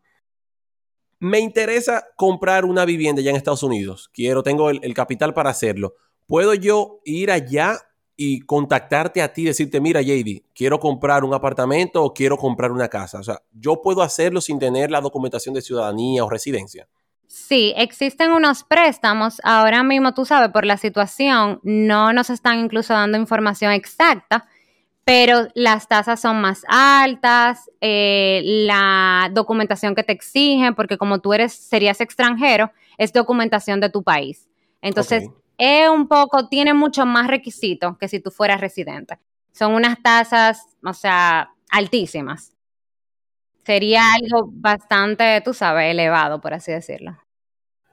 me 1.24 1.40
interesa 1.40 2.06
comprar 2.16 2.66
una 2.66 2.84
vivienda 2.84 3.22
ya 3.22 3.30
en 3.30 3.36
Estados 3.36 3.62
Unidos, 3.62 4.10
quiero, 4.12 4.42
tengo 4.42 4.68
el, 4.68 4.92
capital 4.92 5.32
para 5.32 5.48
hacerlo, 5.48 5.94
¿puedo 6.26 6.52
yo 6.52 7.00
ir 7.06 7.30
allá 7.30 7.78
y 8.14 8.40
contactarte 8.40 9.22
a 9.22 9.32
ti 9.32 9.40
y 9.40 9.46
decirte, 9.46 9.80
mira, 9.80 10.02
JD, 10.02 10.42
quiero 10.54 10.78
comprar 10.78 11.24
un 11.24 11.32
apartamento 11.32 12.04
o 12.04 12.12
quiero 12.12 12.36
comprar 12.36 12.70
una 12.70 12.88
casa? 12.88 13.20
O 13.20 13.22
sea, 13.22 13.40
¿yo 13.52 13.80
puedo 13.80 14.02
hacerlo 14.02 14.42
sin 14.42 14.58
tener 14.58 14.90
la 14.90 15.00
documentación 15.00 15.54
de 15.54 15.62
ciudadanía 15.62 16.22
o 16.22 16.28
residencia? 16.28 16.86
Sí, 17.26 17.72
existen 17.74 18.30
unos 18.30 18.62
préstamos. 18.62 19.40
Ahora 19.44 19.82
mismo, 19.82 20.12
tú 20.12 20.26
sabes, 20.26 20.50
por 20.50 20.66
la 20.66 20.76
situación, 20.76 21.58
no 21.62 22.12
nos 22.12 22.28
están 22.28 22.58
incluso 22.58 22.92
dando 22.92 23.16
información 23.16 23.72
exacta, 23.72 24.46
pero 25.04 25.48
las 25.54 25.86
tasas 25.86 26.20
son 26.20 26.40
más 26.40 26.64
altas, 26.66 27.70
eh, 27.80 28.40
la 28.44 29.30
documentación 29.32 29.94
que 29.94 30.02
te 30.02 30.12
exigen, 30.12 30.74
porque 30.74 30.96
como 30.96 31.20
tú 31.20 31.34
eres, 31.34 31.52
serías 31.52 32.00
extranjero, 32.00 32.72
es 32.96 33.12
documentación 33.12 33.80
de 33.80 33.90
tu 33.90 34.02
país. 34.02 34.48
Entonces, 34.80 35.28
es 35.58 35.88
un 35.88 36.08
poco, 36.08 36.48
tiene 36.48 36.72
mucho 36.72 37.04
más 37.04 37.26
requisitos 37.26 37.98
que 37.98 38.08
si 38.08 38.20
tú 38.20 38.30
fueras 38.30 38.60
residente. 38.60 39.18
Son 39.52 39.74
unas 39.74 40.02
tasas, 40.02 40.66
o 40.84 40.92
sea, 40.94 41.50
altísimas. 41.70 42.52
Sería 43.64 44.02
algo 44.14 44.48
bastante, 44.52 45.40
tú 45.42 45.54
sabes, 45.54 45.90
elevado, 45.90 46.40
por 46.40 46.54
así 46.54 46.72
decirlo. 46.72 47.16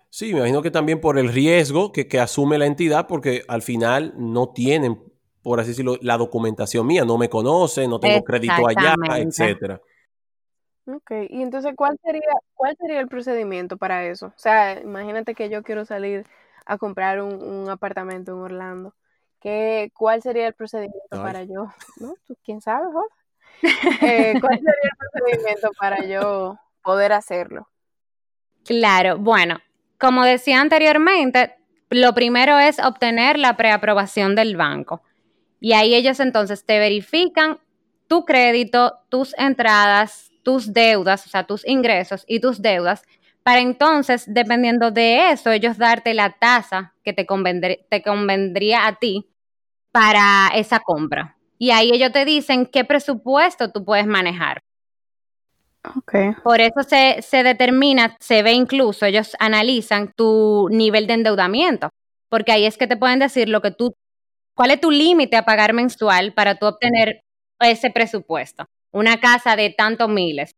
Sí, 0.10 0.34
me 0.34 0.40
imagino 0.40 0.62
que 0.62 0.72
también 0.72 1.00
por 1.00 1.18
el 1.18 1.30
riesgo 1.30 1.92
que, 1.92 2.08
que 2.08 2.20
asume 2.20 2.58
la 2.58 2.66
entidad, 2.66 3.08
porque 3.08 3.44
al 3.48 3.62
final 3.62 4.14
no 4.18 4.50
tienen 4.50 5.11
por 5.44 5.60
así 5.60 5.70
decirlo, 5.70 5.98
la 6.02 6.18
documentación 6.18 6.86
mía, 6.86 7.04
no 7.06 7.18
me 7.18 7.30
conoce, 7.30 7.88
no 7.88 8.00
tengo 8.00 8.24
crédito 8.24 8.68
allá, 8.68 8.96
etcétera. 9.18 9.82
Ok, 10.88 11.12
y 11.30 11.42
entonces, 11.42 11.74
¿cuál 11.76 11.98
sería, 12.04 12.34
¿cuál 12.54 12.76
sería 12.78 13.00
el 13.00 13.08
procedimiento 13.08 13.78
para 13.78 14.06
eso? 14.06 14.28
O 14.28 14.34
sea, 14.40 14.80
imagínate 14.80 15.36
que 15.36 15.50
yo 15.50 15.64
quiero 15.64 15.86
salir 15.86 16.26
a 16.66 16.78
comprar 16.78 17.22
un, 17.22 17.70
apartamento 17.70 18.32
en 18.32 18.40
Orlando. 18.40 18.96
¿Qué, 19.40 19.92
¿Cuál 19.96 20.22
sería 20.22 20.48
el 20.48 20.54
procedimiento 20.54 21.22
para 21.22 21.44
yo? 21.44 21.72
¿No? 21.98 22.16
¿Quién 22.44 22.62
sabe, 22.62 22.86
Jorge? 22.92 23.16
Eh, 24.02 24.34
¿Cuál 24.42 24.58
sería 24.58 24.72
el 24.84 24.98
procedimiento 24.98 25.70
para 25.80 26.04
yo 26.06 26.58
poder 26.84 27.14
hacerlo? 27.14 27.68
Claro, 28.66 29.18
bueno, 29.18 29.60
como 30.00 30.24
decía 30.24 30.62
anteriormente, 30.62 31.56
lo 31.90 32.14
primero 32.14 32.58
es 32.58 32.80
obtener 32.80 33.38
la 33.38 33.58
preaprobación 33.58 34.36
del 34.36 34.56
banco. 34.58 35.04
Y 35.62 35.72
ahí 35.72 35.96
ellos 35.96 36.20
entonces 36.20 36.66
te 36.66 36.78
verifican 36.78 37.60
tu 38.08 38.26
crédito, 38.26 39.00
tus 39.08 39.34
entradas, 39.38 40.32
tus 40.44 40.74
deudas, 40.74 41.26
o 41.26 41.30
sea, 41.30 41.46
tus 41.46 41.66
ingresos 41.66 42.26
y 42.28 42.42
tus 42.42 42.62
deudas, 42.62 43.04
para 43.44 43.62
entonces, 43.62 44.26
dependiendo 44.28 44.92
de 44.92 45.32
eso, 45.32 45.52
ellos 45.52 45.78
darte 45.78 46.14
la 46.14 46.32
tasa 46.32 46.94
que 47.04 47.14
te, 47.14 47.26
te 47.90 48.04
convendría 48.04 48.86
a 48.86 48.96
ti 48.96 49.28
para 49.92 50.50
esa 50.54 50.80
compra. 50.80 51.38
Y 51.58 51.72
ahí 51.72 51.92
ellos 51.92 52.12
te 52.12 52.26
dicen 52.26 52.66
qué 52.66 52.86
presupuesto 52.86 53.72
tú 53.72 53.84
puedes 53.84 54.06
manejar. 54.06 54.62
Okay. 55.98 56.34
Por 56.44 56.62
eso 56.62 56.84
se, 56.88 57.24
se 57.24 57.42
determina, 57.42 58.16
se 58.20 58.44
ve 58.44 58.54
incluso, 58.54 59.08
ellos 59.08 59.36
analizan 59.40 60.14
tu 60.16 60.70
nivel 60.70 61.08
de 61.08 61.14
endeudamiento, 61.14 61.90
porque 62.30 62.52
ahí 62.52 62.66
es 62.66 62.78
que 62.78 62.86
te 62.86 62.98
pueden 62.98 63.18
decir 63.18 63.50
lo 63.50 63.62
que 63.62 63.72
tú, 63.72 63.96
cuál 64.54 64.72
es 64.72 64.82
tu 64.82 64.92
límite 64.92 65.38
a 65.38 65.46
pagar 65.46 65.74
mensual 65.74 66.34
para 66.34 66.56
tú 66.56 66.66
obtener 66.66 67.24
ese 67.60 67.92
presupuesto. 67.92 68.66
Una 68.92 69.20
casa 69.20 69.56
de 69.56 69.70
tantos 69.70 70.10
miles, 70.10 70.56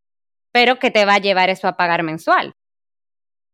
pero 0.51 0.79
que 0.79 0.91
te 0.91 1.05
va 1.05 1.15
a 1.15 1.19
llevar 1.19 1.49
eso 1.49 1.67
a 1.67 1.77
pagar 1.77 2.03
mensual. 2.03 2.53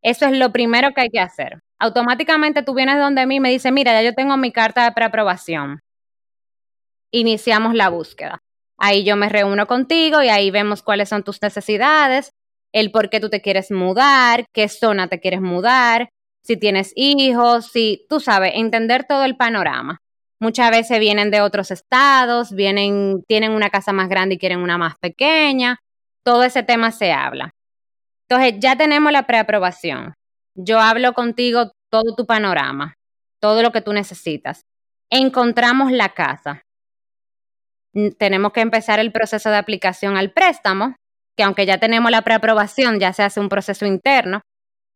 Eso 0.02 0.26
es 0.26 0.38
lo 0.38 0.52
primero 0.52 0.92
que 0.92 1.02
hay 1.02 1.10
que 1.10 1.20
hacer. 1.20 1.60
Automáticamente 1.78 2.62
tú 2.62 2.74
vienes 2.74 2.98
donde 2.98 3.26
mí 3.26 3.36
y 3.36 3.40
me 3.40 3.50
dices, 3.50 3.72
mira, 3.72 3.92
ya 3.92 4.02
yo 4.02 4.14
tengo 4.14 4.36
mi 4.36 4.52
carta 4.52 4.84
de 4.84 4.92
preaprobación. 4.92 5.80
Iniciamos 7.10 7.74
la 7.74 7.88
búsqueda. 7.88 8.42
Ahí 8.78 9.04
yo 9.04 9.16
me 9.16 9.28
reúno 9.28 9.66
contigo 9.66 10.22
y 10.22 10.28
ahí 10.28 10.50
vemos 10.50 10.82
cuáles 10.82 11.08
son 11.10 11.22
tus 11.22 11.42
necesidades, 11.42 12.32
el 12.72 12.90
por 12.90 13.10
qué 13.10 13.20
tú 13.20 13.28
te 13.28 13.42
quieres 13.42 13.70
mudar, 13.70 14.46
qué 14.54 14.68
zona 14.68 15.08
te 15.08 15.20
quieres 15.20 15.42
mudar, 15.42 16.08
si 16.42 16.56
tienes 16.56 16.92
hijos, 16.96 17.66
si 17.72 18.06
tú 18.08 18.20
sabes, 18.20 18.52
entender 18.54 19.04
todo 19.06 19.24
el 19.24 19.36
panorama. 19.36 20.00
Muchas 20.40 20.70
veces 20.70 20.98
vienen 20.98 21.30
de 21.30 21.42
otros 21.42 21.70
estados, 21.70 22.52
vienen, 22.52 23.22
tienen 23.28 23.52
una 23.52 23.68
casa 23.68 23.92
más 23.92 24.08
grande 24.08 24.36
y 24.36 24.38
quieren 24.38 24.60
una 24.60 24.78
más 24.78 24.96
pequeña. 24.98 25.80
Todo 26.22 26.44
ese 26.44 26.62
tema 26.62 26.92
se 26.92 27.12
habla. 27.12 27.54
Entonces, 28.26 28.54
ya 28.58 28.74
tenemos 28.76 29.12
la 29.12 29.26
preaprobación. 29.26 30.14
Yo 30.54 30.80
hablo 30.80 31.12
contigo 31.12 31.72
todo 31.90 32.14
tu 32.16 32.24
panorama, 32.24 32.94
todo 33.38 33.62
lo 33.62 33.70
que 33.70 33.82
tú 33.82 33.92
necesitas. 33.92 34.64
Encontramos 35.10 35.92
la 35.92 36.10
casa. 36.14 36.62
Tenemos 38.18 38.52
que 38.52 38.60
empezar 38.60 38.98
el 38.98 39.12
proceso 39.12 39.50
de 39.50 39.56
aplicación 39.56 40.16
al 40.16 40.32
préstamo, 40.32 40.96
que 41.36 41.42
aunque 41.42 41.66
ya 41.66 41.78
tenemos 41.78 42.10
la 42.10 42.22
preaprobación, 42.22 42.98
ya 42.98 43.12
se 43.12 43.24
hace 43.24 43.40
un 43.40 43.48
proceso 43.50 43.84
interno, 43.84 44.40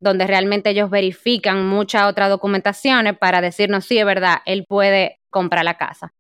donde 0.00 0.26
realmente 0.26 0.70
ellos 0.70 0.88
verifican 0.88 1.66
muchas 1.66 2.04
otras 2.04 2.30
documentaciones 2.30 3.18
para 3.18 3.40
decirnos 3.40 3.84
si 3.84 3.98
es 3.98 4.06
verdad, 4.06 4.38
él 4.46 4.64
puede 4.68 5.18
comprar 5.34 5.64
la 5.64 5.76
casa. 5.76 6.14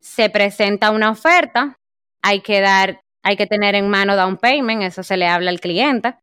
Se 0.00 0.30
presenta 0.30 0.90
una 0.90 1.10
oferta, 1.10 1.76
hay 2.22 2.40
que 2.40 2.60
dar 2.60 3.00
hay 3.22 3.36
que 3.36 3.48
tener 3.48 3.74
en 3.74 3.88
mano 3.88 4.14
down 4.14 4.36
payment, 4.36 4.82
eso 4.82 5.02
se 5.02 5.16
le 5.16 5.26
habla 5.26 5.50
al 5.50 5.58
cliente. 5.58 6.16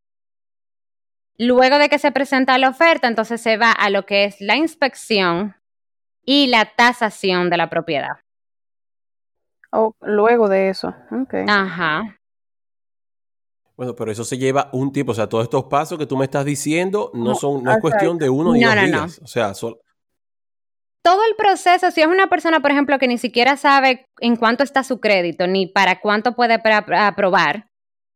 Luego 1.37 1.77
de 1.77 1.89
que 1.89 1.99
se 1.99 2.13
presenta 2.13 2.57
la 2.57 2.69
oferta, 2.69 3.09
entonces 3.09 3.41
se 3.41 3.57
va 3.57 3.73
a 3.73 3.89
lo 3.89 4.05
que 4.05 4.23
es 4.23 4.39
la 4.39 4.55
inspección 4.55 5.55
y 6.23 6.47
la 6.47 6.63
tasación 6.77 7.49
de 7.49 7.57
la 7.57 7.69
propiedad. 7.69 8.19
Oh, 9.73 9.93
luego 9.99 10.47
de 10.47 10.69
eso. 10.69 10.95
Okay. 11.23 11.43
Ajá. 11.45 12.17
Bueno, 13.75 13.93
pero 13.95 14.09
eso 14.09 14.23
se 14.23 14.37
lleva 14.37 14.69
un 14.71 14.93
tiempo. 14.93 15.11
O 15.11 15.15
sea, 15.15 15.27
todos 15.27 15.43
estos 15.43 15.65
pasos 15.65 15.97
que 15.99 16.05
tú 16.05 16.15
me 16.15 16.23
estás 16.23 16.45
diciendo 16.45 17.11
no 17.13 17.35
son, 17.35 17.63
no 17.63 17.71
es 17.73 17.81
cuestión 17.81 18.17
de 18.17 18.29
uno 18.29 18.53
ni 18.53 18.63
dos 18.63 18.75
días. 18.75 19.19
O 19.21 19.27
sea, 19.27 19.53
son, 19.53 19.75
todo 21.03 21.21
el 21.29 21.35
proceso, 21.35 21.91
si 21.91 22.01
es 22.01 22.07
una 22.07 22.27
persona, 22.27 22.61
por 22.61 22.71
ejemplo, 22.71 22.97
que 22.97 23.07
ni 23.07 23.17
siquiera 23.17 23.57
sabe 23.57 24.07
en 24.19 24.37
cuánto 24.37 24.63
está 24.63 24.83
su 24.83 24.99
crédito 24.99 25.45
ni 25.45 25.67
para 25.67 25.99
cuánto 25.99 26.33
puede 26.33 26.55
aprobar, 26.55 27.67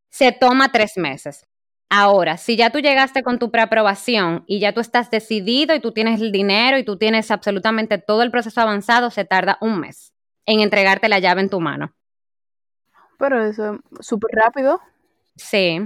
se 0.10 0.32
toma 0.32 0.72
tres 0.72 0.98
meses. 0.98 1.46
Ahora, 1.90 2.38
si 2.38 2.58
ya 2.58 2.70
tú 2.70 2.80
llegaste 2.80 3.24
con 3.24 3.40
tu 3.40 3.52
preaprobación 3.52 4.44
y 4.48 4.60
ya 4.60 4.74
tú 4.74 4.80
estás 4.80 5.12
decidido 5.12 5.76
y 5.76 5.80
tú 5.80 5.92
tienes 5.92 6.22
el 6.22 6.32
dinero 6.32 6.78
y 6.78 6.84
tú 6.84 6.98
tienes 6.98 7.30
absolutamente 7.30 7.98
todo 7.98 8.24
el 8.24 8.32
proceso 8.32 8.60
avanzado, 8.62 9.10
se 9.10 9.26
tarda 9.26 9.58
un 9.62 9.80
mes 9.80 10.14
en 10.46 10.62
entregarte 10.62 11.10
la 11.10 11.20
llave 11.20 11.42
en 11.42 11.50
tu 11.50 11.60
mano. 11.60 11.94
Pero 13.20 13.44
eso 13.44 13.80
es 14.00 14.06
súper 14.06 14.32
rápido. 14.34 14.82
Sí. 15.36 15.80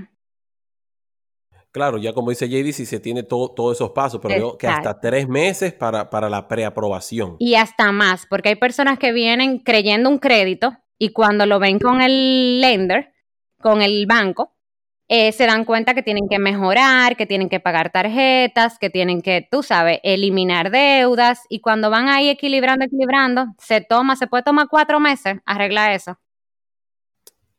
Claro, 1.71 1.97
ya 1.97 2.13
como 2.13 2.31
dice 2.31 2.49
JD, 2.49 2.73
si 2.73 2.85
se 2.85 2.99
tiene 2.99 3.23
todos 3.23 3.77
esos 3.77 3.91
pasos, 3.91 4.19
pero 4.21 4.35
veo 4.35 4.57
que 4.57 4.67
hasta 4.67 4.99
tres 4.99 5.27
meses 5.27 5.73
para, 5.73 6.09
para 6.09 6.29
la 6.29 6.47
preaprobación. 6.47 7.37
Y 7.39 7.55
hasta 7.55 7.91
más, 7.93 8.25
porque 8.29 8.49
hay 8.49 8.55
personas 8.55 8.99
que 8.99 9.13
vienen 9.13 9.59
creyendo 9.59 10.09
un 10.09 10.19
crédito 10.19 10.77
y 10.97 11.13
cuando 11.13 11.45
lo 11.45 11.59
ven 11.59 11.79
con 11.79 12.01
el 12.01 12.59
lender, 12.59 13.13
con 13.61 13.81
el 13.81 14.05
banco, 14.05 14.53
eh, 15.13 15.33
se 15.33 15.45
dan 15.45 15.65
cuenta 15.65 15.93
que 15.93 16.03
tienen 16.03 16.29
que 16.29 16.39
mejorar, 16.39 17.17
que 17.17 17.25
tienen 17.25 17.49
que 17.49 17.59
pagar 17.59 17.91
tarjetas, 17.91 18.77
que 18.79 18.89
tienen 18.89 19.21
que, 19.21 19.45
tú 19.49 19.61
sabes, 19.61 19.99
eliminar 20.03 20.71
deudas 20.71 21.41
y 21.49 21.59
cuando 21.59 21.89
van 21.89 22.07
ahí 22.07 22.29
equilibrando, 22.29 22.85
equilibrando, 22.85 23.47
se 23.57 23.81
toma, 23.81 24.15
se 24.15 24.27
puede 24.27 24.43
tomar 24.43 24.67
cuatro 24.69 24.99
meses, 25.01 25.39
arregla 25.45 25.93
eso. 25.93 26.17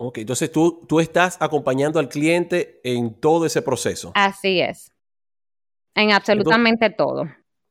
Ok, 0.05 0.19
entonces 0.19 0.51
tú, 0.51 0.81
tú 0.89 0.99
estás 0.99 1.37
acompañando 1.39 2.01
al 2.01 2.09
cliente 2.09 2.81
en 2.83 3.15
todo 3.15 3.47
ese 3.47 3.63
proceso. 3.63 4.11
Así 4.17 4.61
es. 4.61 4.91
En 5.95 6.11
absolutamente 6.11 6.91
todo. 6.91 7.27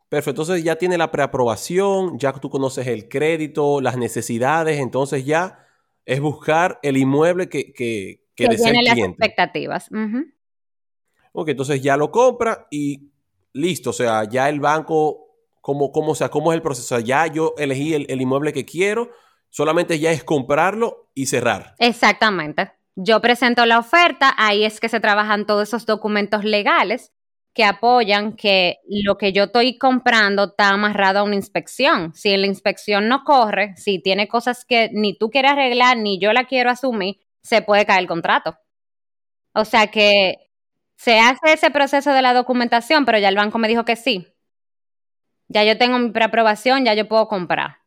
Perfecto, 0.07 0.43
entonces 0.43 0.63
ya 0.63 0.77
tiene 0.77 0.97
la 0.97 1.11
preaprobación, 1.11 2.17
ya 2.17 2.31
tú 2.31 2.49
conoces 2.49 2.87
el 2.87 3.09
crédito, 3.09 3.81
las 3.81 3.97
necesidades, 3.97 4.79
entonces 4.79 5.25
ya 5.25 5.67
es 6.05 6.21
buscar 6.21 6.79
el 6.83 6.95
inmueble 6.95 7.49
que, 7.49 7.73
que, 7.73 8.23
que, 8.33 8.47
tiene 8.47 8.81
las 8.81 8.97
expectativas. 8.97 9.89
Ok, 11.33 11.49
entonces 11.49 11.81
ya 11.81 11.97
lo 11.97 12.11
compra 12.11 12.65
y 12.71 13.11
listo, 13.51 13.89
o 13.89 13.93
sea, 13.93 14.23
ya 14.23 14.47
el 14.47 14.61
banco, 14.61 15.35
¿cómo, 15.59 15.91
cómo, 15.91 16.13
o 16.13 16.15
sea, 16.15 16.29
cómo 16.29 16.53
es 16.53 16.55
el 16.55 16.61
proceso? 16.61 16.97
ya 16.99 17.27
yo 17.27 17.55
elegí 17.57 17.93
el 17.93 18.21
inmueble 18.21 18.53
que 18.53 18.63
quiero, 18.63 19.09
Solamente 19.51 19.99
ya 19.99 20.11
es 20.11 20.23
comprarlo 20.23 21.09
y 21.13 21.25
cerrar. 21.25 21.75
Exactamente. 21.77 22.71
Yo 22.95 23.19
presento 23.19 23.65
la 23.65 23.79
oferta, 23.79 24.33
ahí 24.37 24.63
es 24.63 24.79
que 24.79 24.87
se 24.87 25.01
trabajan 25.01 25.45
todos 25.45 25.67
esos 25.67 25.85
documentos 25.85 26.45
legales 26.45 27.11
que 27.53 27.65
apoyan 27.65 28.37
que 28.37 28.77
lo 28.87 29.17
que 29.17 29.33
yo 29.33 29.45
estoy 29.45 29.77
comprando 29.77 30.45
está 30.45 30.69
amarrado 30.69 31.19
a 31.19 31.23
una 31.23 31.35
inspección. 31.35 32.13
Si 32.13 32.35
la 32.37 32.47
inspección 32.47 33.09
no 33.09 33.25
corre, 33.25 33.75
si 33.75 33.99
tiene 33.99 34.29
cosas 34.29 34.63
que 34.63 34.89
ni 34.93 35.17
tú 35.17 35.29
quieres 35.29 35.51
arreglar 35.51 35.97
ni 35.97 36.17
yo 36.17 36.31
la 36.31 36.45
quiero 36.45 36.69
asumir, 36.69 37.19
se 37.41 37.61
puede 37.61 37.85
caer 37.85 38.01
el 38.01 38.07
contrato. 38.07 38.57
O 39.53 39.65
sea 39.65 39.87
que 39.87 40.49
se 40.95 41.19
hace 41.19 41.53
ese 41.53 41.71
proceso 41.71 42.13
de 42.13 42.21
la 42.21 42.33
documentación, 42.33 43.03
pero 43.03 43.17
ya 43.17 43.27
el 43.27 43.35
banco 43.35 43.57
me 43.57 43.67
dijo 43.67 43.83
que 43.83 43.97
sí. 43.97 44.27
Ya 45.49 45.65
yo 45.65 45.77
tengo 45.77 45.99
mi 45.99 46.11
preaprobación, 46.11 46.85
ya 46.85 46.93
yo 46.93 47.09
puedo 47.09 47.27
comprar 47.27 47.80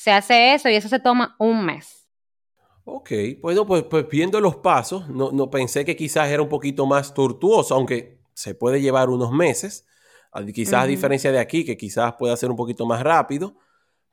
se 0.00 0.12
hace 0.12 0.54
eso 0.54 0.70
y 0.70 0.76
eso 0.76 0.88
se 0.88 0.98
toma 0.98 1.36
un 1.38 1.62
mes. 1.62 2.08
Ok, 2.84 3.10
bueno, 3.42 3.66
pues, 3.66 3.82
pues 3.82 4.08
viendo 4.08 4.40
los 4.40 4.56
pasos, 4.56 5.06
no, 5.10 5.30
no, 5.30 5.50
pensé 5.50 5.84
que 5.84 5.94
quizás 5.94 6.30
era 6.30 6.42
un 6.42 6.48
poquito 6.48 6.86
más 6.86 7.12
tortuoso, 7.12 7.74
aunque 7.74 8.18
se 8.32 8.54
puede 8.54 8.80
llevar 8.80 9.10
unos 9.10 9.30
meses, 9.30 9.86
quizás 10.54 10.84
a 10.84 10.86
diferencia 10.86 11.30
de 11.30 11.38
aquí, 11.38 11.66
que 11.66 11.76
quizás 11.76 12.14
pueda 12.14 12.34
ser 12.38 12.48
un 12.48 12.56
poquito 12.56 12.86
más 12.86 13.02
rápido, 13.02 13.58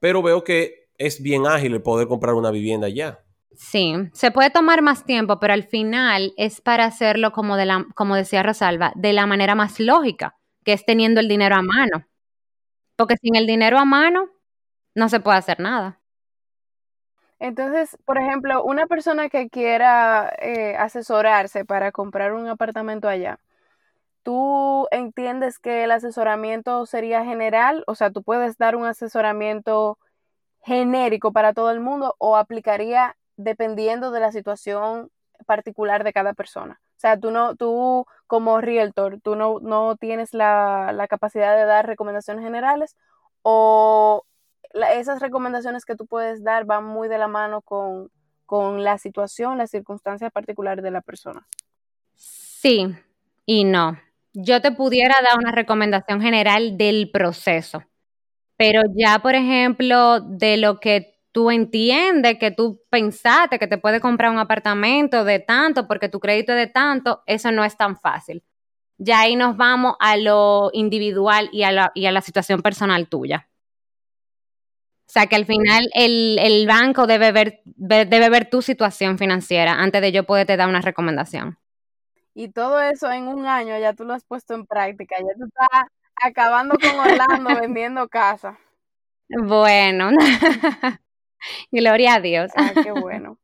pero 0.01 0.22
veo 0.22 0.44
que 0.44 0.89
es 0.98 1.24
bien 1.24 1.48
ágil 1.48 1.75
el 1.75 1.82
poder 1.82 2.10
comprar 2.10 2.36
una 2.36 2.51
vivienda 2.51 2.89
ya. 2.89 3.24
Sí, 3.56 3.94
se 4.12 4.32
puede 4.32 4.50
tomar 4.50 4.82
más 4.82 5.06
tiempo, 5.06 5.39
pero 5.39 5.53
al 5.53 5.63
final 5.63 6.34
es 6.36 6.60
para 6.60 6.84
hacerlo 6.84 7.32
como, 7.32 7.56
de 7.56 7.65
la, 7.65 7.86
como 7.96 8.17
decía 8.17 8.44
Rosalba, 8.44 8.91
de 8.96 9.13
la 9.13 9.25
manera 9.25 9.56
más 9.56 9.79
lógica, 9.79 10.36
que 10.65 10.74
es 10.74 10.86
teniendo 10.86 11.22
el 11.22 11.29
dinero 11.29 11.56
a 11.56 11.62
mano. 11.62 12.06
Porque 12.98 13.15
sin 13.22 13.38
el 13.38 13.48
dinero 13.48 13.79
a 13.79 13.86
mano, 13.86 14.32
no 14.98 15.10
se 15.10 15.20
puede 15.20 15.38
hacer 15.38 15.60
nada. 15.60 16.00
Entonces, 17.39 17.98
por 18.04 18.18
ejemplo, 18.18 18.63
una 18.63 18.88
persona 18.88 19.30
que 19.30 19.48
quiera 19.48 20.34
eh, 20.39 20.75
asesorarse 20.75 21.66
para 21.66 21.92
comprar 21.92 22.34
un 22.34 22.48
apartamento 22.48 23.08
allá, 23.08 23.39
¿tú 24.24 24.88
entiendes 24.89 25.60
que 25.60 25.84
el 25.84 25.92
asesoramiento 25.92 26.86
sería 26.88 27.24
general? 27.24 27.84
O 27.86 27.94
sea, 27.94 28.10
¿tú 28.12 28.24
puedes 28.24 28.58
dar 28.58 28.75
un 28.75 28.86
asesoramiento 28.86 30.00
genérico 30.63 31.32
para 31.32 31.54
todo 31.54 31.70
el 31.72 31.80
mundo 31.80 32.16
o 32.18 32.36
aplicaría 32.36 33.16
dependiendo 33.38 34.10
de 34.12 34.20
la 34.22 34.32
situación 34.32 35.12
particular 35.46 36.04
de 36.04 36.13
cada 36.13 36.34
persona? 36.34 36.82
O 36.98 37.00
sea, 37.00 37.20
tú 37.20 37.30
no, 37.30 37.56
tú 37.56 38.08
como 38.25 38.62
realtor, 38.62 39.20
tú 39.22 39.36
no, 39.36 39.60
no 39.62 39.96
tienes 39.96 40.34
la, 40.34 40.92
la 40.92 41.08
capacidad 41.08 41.56
de 41.56 41.66
dar 41.66 41.86
recomendaciones 41.86 42.44
generales 42.44 42.96
o 43.44 44.24
esas 44.74 45.21
recomendaciones 45.21 45.86
que 45.86 45.95
tú 45.95 46.05
puedes 46.05 46.43
dar 46.43 46.65
van 46.65 46.86
muy 46.86 47.07
de 47.07 47.17
la 47.17 47.27
mano 47.27 47.62
con, 47.62 48.12
con 48.45 48.83
la 48.83 48.97
situación, 48.97 49.57
las 49.57 49.71
circunstancias 49.71 50.31
particulares 50.31 50.83
de 50.83 50.91
la 50.91 51.01
persona. 51.01 51.47
Sí 52.15 52.95
y 53.45 53.63
no. 53.63 54.00
Yo 54.33 54.62
te 54.62 54.71
pudiera 54.71 55.15
dar 55.24 55.38
una 55.39 55.51
recomendación 55.51 56.21
general 56.21 56.77
del 56.77 57.09
proceso, 57.12 57.83
pero 58.55 58.81
ya, 58.95 59.19
por 59.19 59.33
ejemplo, 59.33 60.19
de 60.19 60.57
lo 60.57 60.79
que 60.79 61.17
tú 61.31 61.50
entiendes, 61.50 62.38
que 62.39 62.51
tú 62.51 62.81
pensaste 62.89 63.59
que 63.59 63.67
te 63.67 63.77
puedes 63.77 64.01
comprar 64.01 64.31
un 64.31 64.39
apartamento 64.39 65.24
de 65.24 65.39
tanto 65.39 65.88
porque 65.88 66.09
tu 66.09 66.19
crédito 66.19 66.51
es 66.53 66.57
de 66.57 66.67
tanto, 66.67 67.24
eso 67.25 67.51
no 67.51 67.63
es 67.63 67.77
tan 67.77 67.97
fácil. 67.97 68.43
Ya 68.97 69.21
ahí 69.21 69.36
nos 69.36 69.57
vamos 69.57 69.95
a 70.00 70.17
lo 70.17 70.69
individual 70.74 71.50
y 71.51 71.63
a 71.63 71.71
la, 71.71 71.91
y 71.95 72.05
a 72.05 72.12
la 72.12 72.21
situación 72.21 72.62
personal 72.62 73.07
tuya. 73.07 73.47
O 75.08 75.10
sea, 75.10 75.28
que 75.28 75.38
al 75.38 75.46
final 75.46 75.90
el, 75.94 76.38
el 76.38 76.68
banco 76.68 77.08
debe 77.08 77.32
ver, 77.32 77.62
debe 77.64 78.30
ver 78.30 78.50
tu 78.50 78.62
situación 78.62 79.18
financiera 79.18 79.76
antes 79.76 80.02
de 80.02 80.12
yo 80.12 80.26
poderte 80.26 80.58
dar 80.58 80.68
una 80.68 80.82
recomendación. 80.82 81.58
Y 82.34 82.50
todo 82.50 82.82
eso 82.82 83.10
en 83.12 83.28
un 83.28 83.46
año 83.46 83.80
ya 83.80 83.94
tú 83.94 84.04
lo 84.04 84.14
has 84.14 84.26
puesto 84.26 84.54
en 84.54 84.66
práctica, 84.66 85.16
ya 85.18 85.34
tú 85.40 85.46
estás 85.46 85.90
acabando 86.22 86.76
con 86.78 87.00
Orlando 87.00 87.50
vendiendo 87.62 88.08
casa. 88.10 88.60
Bueno, 89.30 90.10
gloria 91.72 92.16
a 92.16 92.20
Dios. 92.20 92.52
Ah, 92.56 92.74
qué 92.84 92.92
bueno. 92.92 93.40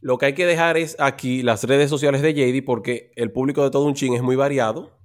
Lo 0.00 0.18
que 0.18 0.26
hay 0.26 0.34
que 0.34 0.44
dejar 0.44 0.76
es 0.76 0.96
aquí 1.00 1.42
las 1.42 1.64
redes 1.64 1.88
sociales 1.88 2.20
de 2.20 2.34
JD 2.34 2.64
porque 2.64 3.12
el 3.16 3.32
público 3.32 3.64
de 3.64 3.70
todo 3.70 3.86
un 3.86 3.94
chin 3.94 4.14
es 4.14 4.22
muy 4.22 4.36
variado 4.36 4.98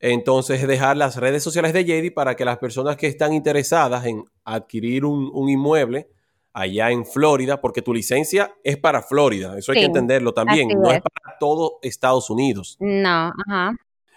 entonces, 0.00 0.66
dejar 0.66 0.96
las 0.96 1.16
redes 1.16 1.42
sociales 1.42 1.72
de 1.72 1.84
JD 1.84 2.12
para 2.12 2.36
que 2.36 2.44
las 2.44 2.58
personas 2.58 2.96
que 2.96 3.06
están 3.06 3.32
interesadas 3.32 4.04
en 4.06 4.24
adquirir 4.44 5.04
un, 5.04 5.48
inmueble 5.48 6.08
allá 6.52 6.90
en 6.90 7.06
Florida, 7.06 7.60
porque 7.60 7.82
tu 7.82 7.94
licencia 7.94 8.54
es 8.62 8.76
para 8.76 9.02
Florida, 9.02 9.56
eso 9.58 9.72
hay 9.72 9.78
que 9.78 9.84
entenderlo 9.86 10.32
también, 10.34 10.68
no 10.68 10.90
es. 10.90 11.00
para 11.00 11.38
todo 11.38 11.78
Estados 11.82 12.30
Unidos. 12.30 12.76
No, 12.80 13.32
ajá. 13.48 13.74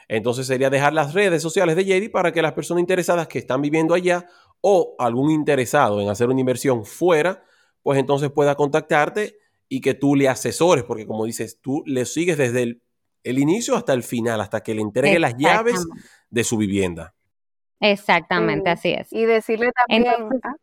Entonces 0.08 0.48
sería 0.48 0.70
dejar 0.70 0.94
las 0.94 1.14
redes 1.14 1.42
sociales 1.42 1.76
de 1.76 1.86
JD 1.86 2.12
para 2.12 2.32
que 2.32 2.42
las 2.42 2.54
personas 2.54 2.82
interesadas 2.82 3.28
que 3.28 3.40
están 3.40 3.62
viviendo 3.62 3.94
allá 3.94 4.26
o 4.62 4.96
algún 5.00 5.32
interesado 5.32 6.02
en 6.02 6.10
hacer 6.10 6.30
una 6.30 6.40
inversión 6.40 6.86
fuera, 6.86 7.44
pues 7.84 8.00
entonces 8.00 8.32
pueda 8.32 8.56
contactarte 8.56 9.38
y 9.70 9.82
que 9.82 9.94
tú 9.94 10.16
le 10.16 10.30
asesores, 10.30 10.84
porque 10.84 11.06
como 11.06 11.26
dices, 11.26 11.60
tú 11.62 11.84
le 11.86 12.06
sigues 12.06 12.38
desde 12.38 12.64
el 12.64 12.82
el 13.30 13.40
inicio 13.40 13.76
hasta 13.76 13.94
el 13.94 14.04
final, 14.04 14.42
hasta 14.42 14.62
que 14.62 14.74
le 14.74 14.82
entregue 14.82 15.20
las 15.20 15.36
llaves 15.38 15.86
de 16.30 16.44
su 16.44 16.58
vivienda. 16.58 17.14
Exactamente, 17.80 18.70
así 18.70 18.92
es. 18.92 19.12
Y 19.12 19.26
decirle 19.26 19.72
también... 19.72 20.14
¿ah? 20.44 20.56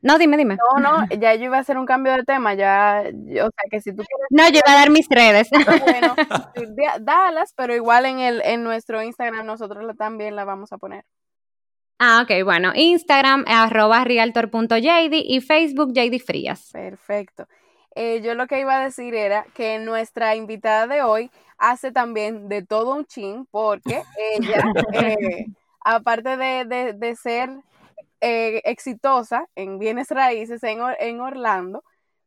No, 0.00 0.18
dime, 0.18 0.36
dime. 0.36 0.58
No, 0.74 0.80
no, 0.80 1.06
ya 1.18 1.34
yo 1.34 1.44
iba 1.44 1.56
a 1.56 1.60
hacer 1.60 1.78
un 1.78 1.86
cambio 1.86 2.12
de 2.12 2.24
tema, 2.24 2.52
ya, 2.52 3.04
o 3.06 3.50
sea, 3.50 3.70
que 3.70 3.80
si 3.80 3.90
tú 3.90 4.02
quieres... 4.02 4.26
No, 4.28 4.46
yo 4.50 4.60
iba 4.64 4.76
a 4.76 4.80
dar 4.80 4.90
mis 4.90 5.08
redes. 5.08 5.48
Bueno, 5.50 6.14
dalas, 7.00 7.54
pero 7.56 7.74
igual 7.74 8.04
en, 8.04 8.18
el, 8.18 8.42
en 8.44 8.62
nuestro 8.62 9.02
Instagram 9.02 9.46
nosotros 9.46 9.82
también 9.96 10.36
la 10.36 10.44
vamos 10.44 10.72
a 10.72 10.78
poner. 10.78 11.06
Ah, 11.98 12.20
ok, 12.22 12.44
bueno, 12.44 12.72
Instagram, 12.74 13.44
arroba 13.46 14.04
realtor.jd 14.04 15.22
y 15.24 15.40
Facebook, 15.40 15.94
JD 15.94 16.18
Frías. 16.18 16.70
Perfecto. 16.72 17.46
Eh, 17.94 18.20
yo 18.22 18.34
lo 18.34 18.46
que 18.46 18.60
iba 18.60 18.76
a 18.76 18.84
decir 18.84 19.14
era 19.14 19.44
que 19.54 19.78
nuestra 19.78 20.34
invitada 20.34 20.86
de 20.86 21.02
hoy 21.02 21.30
hace 21.58 21.92
también 21.92 22.48
de 22.48 22.62
todo 22.62 22.94
un 22.94 23.04
chin, 23.04 23.46
porque 23.50 24.02
ella, 24.34 24.64
eh, 24.92 25.46
aparte 25.80 26.36
de, 26.36 27.16
ser 27.16 27.50
eh, 28.20 28.62
exitosa 28.64 29.46
en 29.54 29.78
bienes 29.78 30.08
raíces 30.10 30.62
en, 30.64 30.80
en, 30.98 31.20
Orlando, 31.20 31.84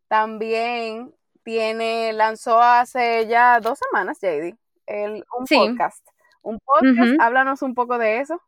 también 0.07 1.13
tiene, 1.43 2.13
lanzó 2.13 2.61
hace 2.61 3.27
ya 3.27 3.59
dos 3.59 3.79
semanas, 3.79 4.19
JD, 4.21 4.55
el, 4.85 5.25
un 5.37 5.45
podcast. 5.45 6.07
Un 6.41 6.59
podcast, 6.59 7.19
háblanos 7.19 7.61
un 7.61 7.75
poco 7.75 7.97
de 7.97 8.21
eso. 8.21 8.41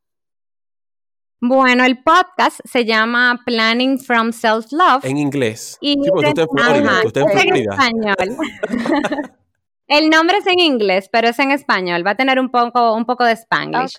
Bueno, 1.41 1.86
el 1.86 2.04
podcast 2.04 2.60
se 2.65 2.84
llama 2.84 3.41
Planning 3.45 3.97
from 3.97 4.34
Self-Love. 4.34 5.06
En 5.06 5.17
inglés. 5.17 5.78
Y 5.80 5.93
sí, 5.93 6.10
porque 6.10 6.34
tú 6.34 6.41
estás 6.41 6.75
en 6.75 6.84
Florida. 6.84 7.02
Tú 7.02 7.08
estás 7.08 7.45
en 7.45 7.56
español. 7.56 8.38
el 9.88 10.10
nombre 10.10 10.38
es 10.39 10.47
en 10.47 10.60
inglés, 10.60 11.10
pero 11.10 11.30
es 11.30 11.39
en 11.39 11.52
español. 11.52 12.06
Va 12.06 12.12
a 12.12 12.15
tener 12.15 12.39
un 12.39 12.49
poco, 12.49 12.93
un 12.93 13.06
poco 13.06 13.23
de 13.23 13.34
spanglish. 13.34 13.95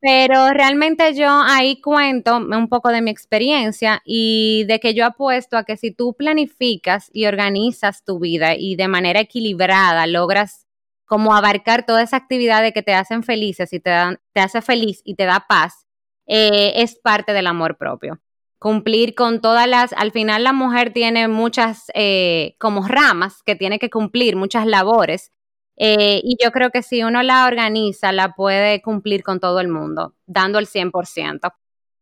Pero 0.00 0.50
realmente 0.50 1.14
yo 1.14 1.28
ahí 1.30 1.80
cuento 1.80 2.36
un 2.36 2.68
poco 2.68 2.90
de 2.90 3.00
mi 3.00 3.10
experiencia 3.10 4.02
y 4.04 4.64
de 4.66 4.80
que 4.80 4.94
yo 4.94 5.06
apuesto 5.06 5.56
a 5.56 5.64
que 5.64 5.76
si 5.76 5.92
tú 5.92 6.14
planificas 6.14 7.08
y 7.12 7.24
organizas 7.24 8.04
tu 8.04 8.18
vida 8.18 8.54
y 8.54 8.76
de 8.76 8.88
manera 8.88 9.20
equilibrada 9.20 10.06
logras 10.06 10.66
como 11.06 11.34
abarcar 11.34 11.86
toda 11.86 12.02
esa 12.02 12.16
actividad 12.16 12.70
que 12.74 12.82
te 12.82 12.92
hacen 12.92 13.22
felices 13.22 13.72
y 13.72 13.80
te, 13.80 13.90
dan, 13.90 14.18
te 14.34 14.40
hace 14.40 14.60
feliz 14.60 15.00
y 15.04 15.14
te 15.14 15.24
da 15.24 15.46
paz, 15.48 15.86
eh, 16.26 16.72
es 16.76 16.96
parte 16.96 17.32
del 17.32 17.46
amor 17.46 17.76
propio. 17.76 18.20
Cumplir 18.58 19.14
con 19.14 19.40
todas 19.40 19.68
las, 19.68 19.92
al 19.92 20.10
final 20.10 20.44
la 20.44 20.52
mujer 20.52 20.92
tiene 20.92 21.28
muchas 21.28 21.86
eh, 21.94 22.56
como 22.58 22.86
ramas 22.86 23.42
que 23.44 23.56
tiene 23.56 23.78
que 23.78 23.90
cumplir, 23.90 24.36
muchas 24.36 24.66
labores. 24.66 25.32
Eh, 25.76 26.20
y 26.22 26.36
yo 26.42 26.50
creo 26.52 26.70
que 26.70 26.82
si 26.82 27.02
uno 27.02 27.22
la 27.22 27.46
organiza, 27.46 28.12
la 28.12 28.34
puede 28.34 28.80
cumplir 28.80 29.22
con 29.22 29.40
todo 29.40 29.60
el 29.60 29.68
mundo, 29.68 30.14
dando 30.26 30.58
el 30.58 30.66
100%. 30.66 31.52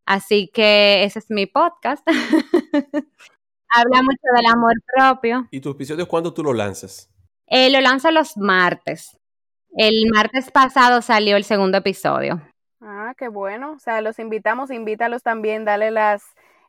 Así 0.04 0.50
que 0.52 1.04
ese 1.04 1.18
es 1.18 1.30
mi 1.30 1.46
podcast. 1.46 2.06
Habla 3.74 4.02
mucho 4.02 4.26
del 4.36 4.46
amor 4.52 4.74
propio. 4.94 5.48
¿Y 5.50 5.60
tus 5.60 5.74
episodios 5.74 6.06
cuándo 6.06 6.32
tú 6.32 6.42
lo 6.42 6.52
lanzas? 6.52 7.08
lo 7.48 7.80
lanzo 7.82 8.10
los 8.10 8.36
martes. 8.38 9.18
El 9.76 10.06
martes 10.10 10.50
pasado 10.50 11.02
salió 11.02 11.36
el 11.36 11.44
segundo 11.44 11.78
episodio. 11.78 12.40
Ah, 12.82 13.14
qué 13.16 13.28
bueno. 13.28 13.72
O 13.72 13.78
sea, 13.78 14.00
los 14.00 14.18
invitamos, 14.18 14.70
invítalos 14.70 15.22
también, 15.22 15.64
dale 15.64 15.90
las, 15.90 16.24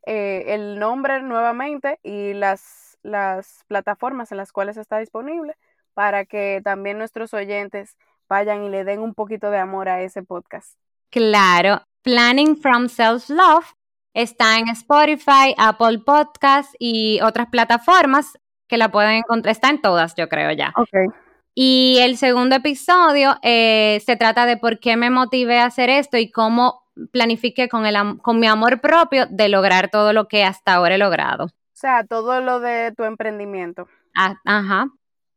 eh, 0.05 0.45
el 0.47 0.79
nombre 0.79 1.21
nuevamente 1.21 1.99
y 2.03 2.33
las, 2.33 2.97
las 3.01 3.63
plataformas 3.67 4.31
en 4.31 4.37
las 4.37 4.51
cuales 4.51 4.77
está 4.77 4.99
disponible 4.99 5.55
para 5.93 6.25
que 6.25 6.61
también 6.63 6.97
nuestros 6.97 7.33
oyentes 7.33 7.97
vayan 8.29 8.63
y 8.63 8.69
le 8.69 8.83
den 8.83 8.99
un 8.99 9.13
poquito 9.13 9.49
de 9.51 9.57
amor 9.57 9.89
a 9.89 10.01
ese 10.01 10.23
podcast. 10.23 10.77
Claro, 11.09 11.81
Planning 12.03 12.57
from 12.57 12.89
Self 12.89 13.29
Love 13.29 13.65
está 14.13 14.57
en 14.59 14.69
Spotify, 14.69 15.55
Apple 15.57 15.99
Podcasts 16.05 16.75
y 16.79 17.19
otras 17.21 17.47
plataformas 17.47 18.37
que 18.67 18.77
la 18.77 18.89
pueden 18.89 19.17
encontrar. 19.17 19.51
Está 19.51 19.69
en 19.69 19.81
todas, 19.81 20.15
yo 20.15 20.29
creo 20.29 20.51
ya. 20.51 20.73
Okay. 20.75 21.07
Y 21.55 21.97
el 22.01 22.17
segundo 22.17 22.55
episodio 22.55 23.35
eh, 23.43 24.01
se 24.05 24.15
trata 24.15 24.45
de 24.45 24.57
por 24.57 24.79
qué 24.79 24.97
me 24.97 25.09
motivé 25.09 25.59
a 25.59 25.65
hacer 25.65 25.89
esto 25.89 26.17
y 26.17 26.31
cómo 26.31 26.83
planifiqué 27.11 27.69
con, 27.69 27.85
el, 27.85 27.95
con 28.21 28.39
mi 28.39 28.47
amor 28.47 28.81
propio 28.81 29.27
de 29.29 29.49
lograr 29.49 29.89
todo 29.91 30.13
lo 30.13 30.27
que 30.27 30.43
hasta 30.43 30.73
ahora 30.73 30.95
he 30.95 30.97
logrado. 30.97 31.45
O 31.45 31.49
sea, 31.75 32.05
todo 32.05 32.41
lo 32.41 32.59
de 32.59 32.91
tu 32.95 33.03
emprendimiento. 33.03 33.87
Ah, 34.15 34.35
ajá. 34.45 34.87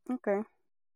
Ok. 0.08 0.46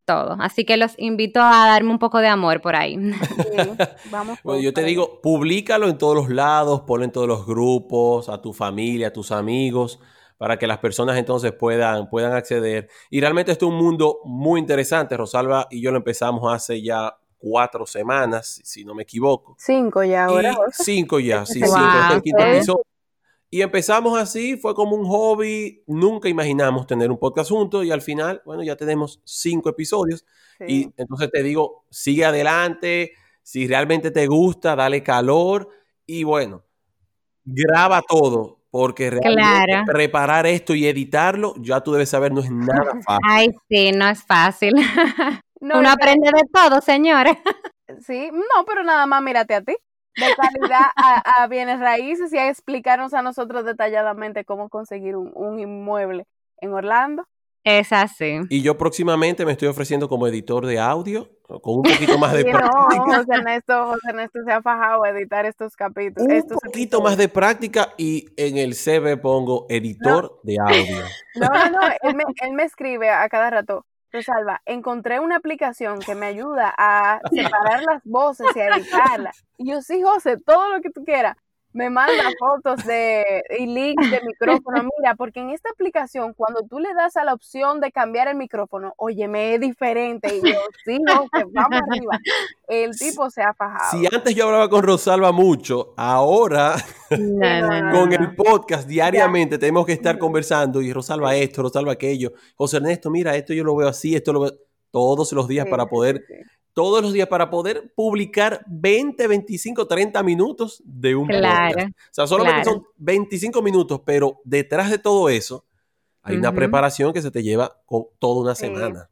Todo. 0.05 0.37
Así 0.39 0.65
que 0.65 0.77
los 0.77 0.97
invito 0.97 1.39
a 1.39 1.67
darme 1.67 1.91
un 1.91 1.99
poco 1.99 2.17
de 2.17 2.27
amor 2.27 2.61
por 2.61 2.75
ahí. 2.75 2.97
vamos. 4.11 4.39
bueno, 4.43 4.61
yo 4.61 4.73
te 4.73 4.83
digo, 4.83 5.21
públicalo 5.21 5.87
en 5.87 5.99
todos 5.99 6.15
los 6.15 6.29
lados, 6.29 6.81
ponlo 6.81 7.05
en 7.05 7.11
todos 7.11 7.27
los 7.27 7.45
grupos, 7.45 8.27
a 8.27 8.41
tu 8.41 8.53
familia, 8.53 9.09
a 9.09 9.13
tus 9.13 9.31
amigos 9.31 9.99
para 10.41 10.57
que 10.57 10.65
las 10.65 10.79
personas 10.79 11.19
entonces 11.19 11.53
puedan, 11.53 12.09
puedan 12.09 12.33
acceder. 12.33 12.89
Y 13.11 13.21
realmente 13.21 13.51
esto 13.51 13.67
es 13.67 13.71
un 13.71 13.77
mundo 13.77 14.21
muy 14.25 14.59
interesante. 14.59 15.15
Rosalba 15.15 15.67
y 15.69 15.79
yo 15.83 15.91
lo 15.91 15.97
empezamos 15.97 16.51
hace 16.51 16.81
ya 16.81 17.15
cuatro 17.37 17.85
semanas, 17.85 18.59
si 18.63 18.83
no 18.83 18.95
me 18.95 19.03
equivoco. 19.03 19.55
Cinco 19.59 20.03
ya 20.03 20.25
ahora. 20.25 20.57
cinco 20.71 21.19
ya, 21.19 21.45
sí, 21.45 21.61
cinco. 22.63 22.81
Y 23.51 23.61
empezamos 23.61 24.19
así, 24.19 24.57
fue 24.57 24.73
como 24.73 24.95
un 24.95 25.05
hobby, 25.05 25.83
nunca 25.85 26.27
imaginamos 26.27 26.87
tener 26.87 27.11
un 27.11 27.19
podcast 27.19 27.51
juntos 27.51 27.85
y 27.85 27.91
al 27.91 28.01
final, 28.01 28.41
bueno, 28.43 28.63
ya 28.63 28.75
tenemos 28.75 29.21
cinco 29.23 29.69
episodios. 29.69 30.25
Y 30.67 30.91
entonces 30.97 31.29
te 31.31 31.43
digo, 31.43 31.85
sigue 31.91 32.25
adelante, 32.25 33.11
si 33.43 33.67
realmente 33.67 34.09
te 34.09 34.25
gusta, 34.25 34.75
dale 34.75 35.03
calor 35.03 35.69
y 36.07 36.23
bueno, 36.23 36.63
graba 37.45 38.01
todo 38.01 38.60
porque 38.71 39.09
realmente 39.09 39.91
preparar 39.91 40.47
esto 40.47 40.73
y 40.73 40.87
editarlo, 40.87 41.53
ya 41.57 41.81
tú 41.81 41.91
debes 41.91 42.09
saber, 42.09 42.31
no 42.31 42.39
es 42.39 42.49
nada 42.49 42.93
fácil. 43.05 43.25
Ay, 43.29 43.49
sí, 43.69 43.91
no 43.91 44.07
es 44.07 44.23
fácil. 44.23 44.73
Uno 45.59 45.89
aprende 45.89 46.31
de 46.33 46.43
todo, 46.51 46.81
señores. 46.81 47.35
Sí, 48.07 48.29
no, 48.31 48.63
pero 48.65 48.85
nada 48.85 49.05
más 49.05 49.21
mírate 49.21 49.53
a 49.53 49.61
ti. 49.61 49.75
De 50.15 50.25
calidad 50.37 50.85
a, 50.95 51.45
bienes 51.47 51.77
raíces 51.81 52.31
y 52.31 52.37
a 52.37 52.47
explicarnos 52.47 53.13
a 53.13 53.21
nosotros 53.21 53.65
detalladamente 53.65 54.45
cómo 54.45 54.69
conseguir 54.69 55.17
un, 55.17 55.29
un 55.35 55.59
inmueble 55.59 56.25
en 56.61 56.71
Orlando. 56.71 57.27
Es 57.65 57.91
así. 57.91 58.39
Y 58.49 58.61
yo 58.61 58.77
próximamente 58.77 59.45
me 59.45 59.51
estoy 59.51 59.67
ofreciendo 59.67 60.07
como 60.07 60.25
editor 60.25 60.65
de 60.65 60.79
audio 60.79 61.29
con 61.59 61.77
un 61.77 61.83
poquito 61.83 62.17
más 62.17 62.33
de 62.33 62.43
Sí, 62.43 62.51
no, 62.51 62.59
práctica. 62.59 63.03
José 63.03 63.33
Ernesto, 63.33 63.85
José 63.85 64.09
Ernesto 64.09 64.39
se 64.45 64.51
ha 64.51 64.61
fajado 64.61 65.03
a 65.03 65.09
editar 65.09 65.45
estos 65.45 65.75
capítulos. 65.75 66.27
Un 66.27 66.31
estos 66.31 66.57
poquito 66.63 67.01
más 67.01 67.17
de 67.17 67.27
práctica 67.27 67.93
y 67.97 68.29
en 68.37 68.57
el 68.57 68.75
CV 68.75 69.17
pongo 69.17 69.65
editor 69.69 70.39
de 70.43 70.57
audio. 70.59 71.03
No, 71.35 71.47
no, 71.47 71.69
no, 71.69 71.79
él 72.01 72.15
me, 72.15 72.23
él 72.41 72.53
me 72.53 72.63
escribe 72.63 73.09
a 73.09 73.27
cada 73.29 73.49
rato, 73.49 73.85
Rosalba, 74.11 74.61
encontré 74.65 75.19
una 75.19 75.37
aplicación 75.37 75.99
que 75.99 76.15
me 76.15 76.25
ayuda 76.25 76.73
a 76.77 77.21
separar 77.31 77.81
las 77.83 78.03
voces 78.03 78.47
y 78.55 78.59
a 78.59 78.67
editarlas. 78.67 79.43
Y 79.57 79.71
yo, 79.71 79.81
sí, 79.81 80.01
José, 80.01 80.37
todo 80.37 80.69
lo 80.69 80.81
que 80.81 80.89
tú 80.89 81.03
quieras. 81.05 81.37
Me 81.73 81.89
manda 81.89 82.23
fotos 82.37 82.85
de 82.85 83.43
y 83.59 83.65
links 83.65 84.11
de 84.11 84.19
micrófono. 84.25 84.83
Mira, 84.99 85.15
porque 85.15 85.39
en 85.39 85.51
esta 85.51 85.69
aplicación, 85.69 86.33
cuando 86.33 86.61
tú 86.63 86.79
le 86.79 86.93
das 86.93 87.15
a 87.17 87.23
la 87.23 87.33
opción 87.33 87.79
de 87.79 87.91
cambiar 87.91 88.27
el 88.27 88.35
micrófono, 88.35 88.93
oye, 88.97 89.27
me 89.27 89.53
es 89.55 89.61
diferente. 89.61 90.35
Y 90.35 90.41
yo, 90.41 90.59
sí, 90.85 90.99
José, 91.07 91.45
vamos 91.53 91.79
arriba. 91.89 92.19
El 92.67 92.91
tipo 92.97 93.29
se 93.29 93.41
ha 93.41 93.53
fajado. 93.53 93.91
Si 93.97 94.05
antes 94.13 94.35
yo 94.35 94.45
hablaba 94.45 94.69
con 94.69 94.83
Rosalba 94.83 95.31
mucho, 95.31 95.93
ahora 95.95 96.75
No, 97.09 97.61
no, 97.61 97.81
no. 97.81 97.99
con 97.99 98.13
el 98.13 98.35
podcast 98.35 98.87
diariamente 98.87 99.57
tenemos 99.57 99.85
que 99.85 99.93
estar 99.93 100.17
conversando 100.17 100.81
y 100.81 100.91
Rosalba 100.91 101.35
esto, 101.35 101.61
Rosalba 101.61 101.93
aquello. 101.93 102.33
José 102.55 102.77
Ernesto, 102.77 103.09
mira, 103.09 103.35
esto 103.35 103.53
yo 103.53 103.63
lo 103.63 103.75
veo 103.75 103.87
así, 103.87 104.15
esto 104.15 104.33
lo 104.33 104.41
veo 104.41 104.51
todos 104.91 105.31
los 105.31 105.47
días 105.47 105.65
Sí, 105.65 105.71
para 105.71 105.85
poder, 105.85 106.17
sí, 106.27 106.33
sí. 106.35 106.49
Todos 106.73 107.01
los 107.01 107.13
días 107.13 107.27
para 107.27 107.49
poder 107.49 107.93
publicar 107.95 108.63
20, 108.67 109.27
25, 109.27 109.87
30 109.87 110.23
minutos 110.23 110.81
de 110.85 111.15
un 111.15 111.27
Claro, 111.27 111.73
podcast. 111.75 111.89
O 111.89 112.13
sea, 112.13 112.27
solamente 112.27 112.61
claro. 112.63 112.77
son 112.79 112.87
25 112.97 113.61
minutos, 113.61 114.01
pero 114.05 114.39
detrás 114.43 114.89
de 114.89 114.97
todo 114.97 115.29
eso 115.29 115.65
hay 116.23 116.37
una 116.37 116.53
preparación 116.53 117.13
que 117.13 117.21
se 117.21 117.31
te 117.31 117.41
lleva 117.43 117.77
con 117.85 118.05
toda 118.19 118.41
una 118.41 118.55
Sí. 118.55 118.67
semana. 118.67 119.09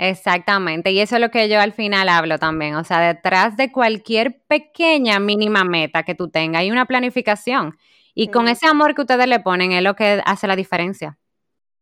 Exactamente, 0.00 0.92
y 0.92 1.00
eso 1.00 1.16
es 1.16 1.20
lo 1.20 1.30
que 1.30 1.48
yo 1.48 1.60
al 1.60 1.72
final 1.72 2.08
hablo 2.08 2.38
también, 2.38 2.76
o 2.76 2.84
sea, 2.84 3.00
detrás 3.00 3.56
de 3.56 3.72
cualquier 3.72 4.42
pequeña 4.46 5.18
mínima 5.18 5.64
meta 5.64 6.04
que 6.04 6.14
tú 6.14 6.28
tengas 6.30 6.60
hay 6.60 6.70
una 6.70 6.86
planificación 6.86 7.76
y 8.14 8.28
con 8.28 8.46
ese 8.46 8.68
amor 8.68 8.94
que 8.94 9.00
ustedes 9.00 9.26
le 9.26 9.40
ponen 9.40 9.72
es 9.72 9.82
lo 9.82 9.96
que 9.96 10.22
hace 10.24 10.46
la 10.46 10.54
diferencia. 10.54 11.18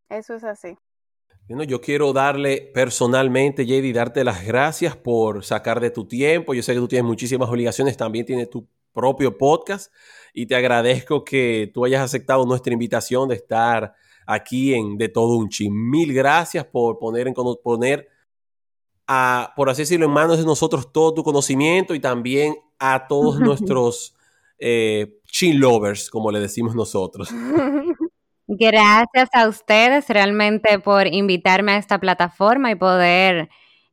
Eso 0.08 0.34
es 0.34 0.44
así. 0.44 0.78
Bueno, 1.48 1.62
yo 1.62 1.80
quiero 1.80 2.12
darle 2.12 2.72
personalmente, 2.74 3.66
JD, 3.66 3.94
darte 3.94 4.24
las 4.24 4.44
gracias 4.44 4.96
por 4.96 5.44
sacar 5.44 5.78
de 5.78 5.90
tu 5.90 6.04
tiempo. 6.04 6.54
Yo 6.54 6.62
sé 6.62 6.74
que 6.74 6.80
tú 6.80 6.88
tienes 6.88 7.06
muchísimas 7.06 7.48
obligaciones, 7.48 7.96
también 7.96 8.26
tienes 8.26 8.50
tu 8.50 8.66
propio 8.92 9.38
podcast 9.38 9.92
y 10.34 10.46
te 10.46 10.56
agradezco 10.56 11.22
que 11.22 11.70
tú 11.72 11.84
hayas 11.84 12.02
aceptado 12.02 12.44
nuestra 12.46 12.72
invitación 12.72 13.28
de 13.28 13.36
estar 13.36 13.94
aquí 14.26 14.74
en 14.74 14.98
De 14.98 15.08
Todo 15.08 15.36
Un 15.36 15.48
Chin. 15.48 15.72
Mil 15.88 16.12
gracias 16.12 16.64
por 16.64 16.98
poner, 16.98 17.28
en, 17.28 17.34
poner 17.62 18.08
a, 19.06 19.52
por 19.54 19.70
así 19.70 19.82
decirlo, 19.82 20.06
en 20.06 20.12
manos 20.12 20.38
de 20.38 20.44
nosotros 20.44 20.92
todo 20.92 21.14
tu 21.14 21.22
conocimiento 21.22 21.94
y 21.94 22.00
también 22.00 22.56
a 22.80 23.06
todos 23.06 23.38
nuestros 23.40 24.16
eh, 24.58 25.20
chin 25.26 25.60
lovers, 25.60 26.10
como 26.10 26.32
le 26.32 26.40
decimos 26.40 26.74
nosotros. 26.74 27.30
Gracias 28.48 29.28
a 29.32 29.48
ustedes 29.48 30.08
realmente 30.08 30.78
por 30.78 31.06
invitarme 31.06 31.72
a 31.72 31.78
esta 31.78 31.98
plataforma 31.98 32.70
y 32.70 32.76
poder 32.76 33.48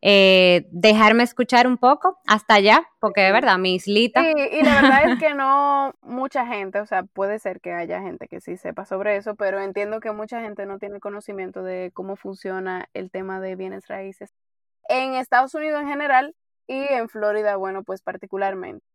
eh, 0.05 0.67
dejarme 0.71 1.23
escuchar 1.23 1.65
un 1.65 1.77
poco 1.77 2.19
hasta 2.27 2.55
allá, 2.55 2.83
porque 2.99 3.21
de 3.21 3.31
verdad, 3.31 3.57
mi 3.57 3.75
islita. 3.75 4.21
Sí, 4.21 4.33
y 4.51 4.61
la 4.61 4.81
verdad 4.81 5.11
es 5.11 5.19
que 5.19 5.33
no 5.35 5.93
mucha 6.01 6.45
gente, 6.45 6.81
o 6.81 6.85
sea, 6.85 7.03
puede 7.03 7.39
ser 7.39 7.61
que 7.61 7.71
haya 7.71 8.01
gente 8.01 8.27
que 8.27 8.41
sí 8.41 8.57
sepa 8.57 8.85
sobre 8.85 9.15
eso, 9.15 9.35
pero 9.35 9.61
entiendo 9.61 10.01
que 10.01 10.11
mucha 10.11 10.41
gente 10.41 10.65
no 10.65 10.77
tiene 10.77 10.99
conocimiento 10.99 11.63
de 11.63 11.91
cómo 11.93 12.15
funciona 12.15 12.89
el 12.93 13.11
tema 13.11 13.39
de 13.39 13.55
bienes 13.55 13.87
raíces 13.87 14.33
en 14.89 15.13
Estados 15.13 15.55
Unidos 15.55 15.81
en 15.81 15.87
general 15.87 16.35
y 16.67 16.83
en 16.83 17.09
Florida, 17.09 17.55
bueno, 17.55 17.83
pues 17.83 18.01
particularmente. 18.01 18.85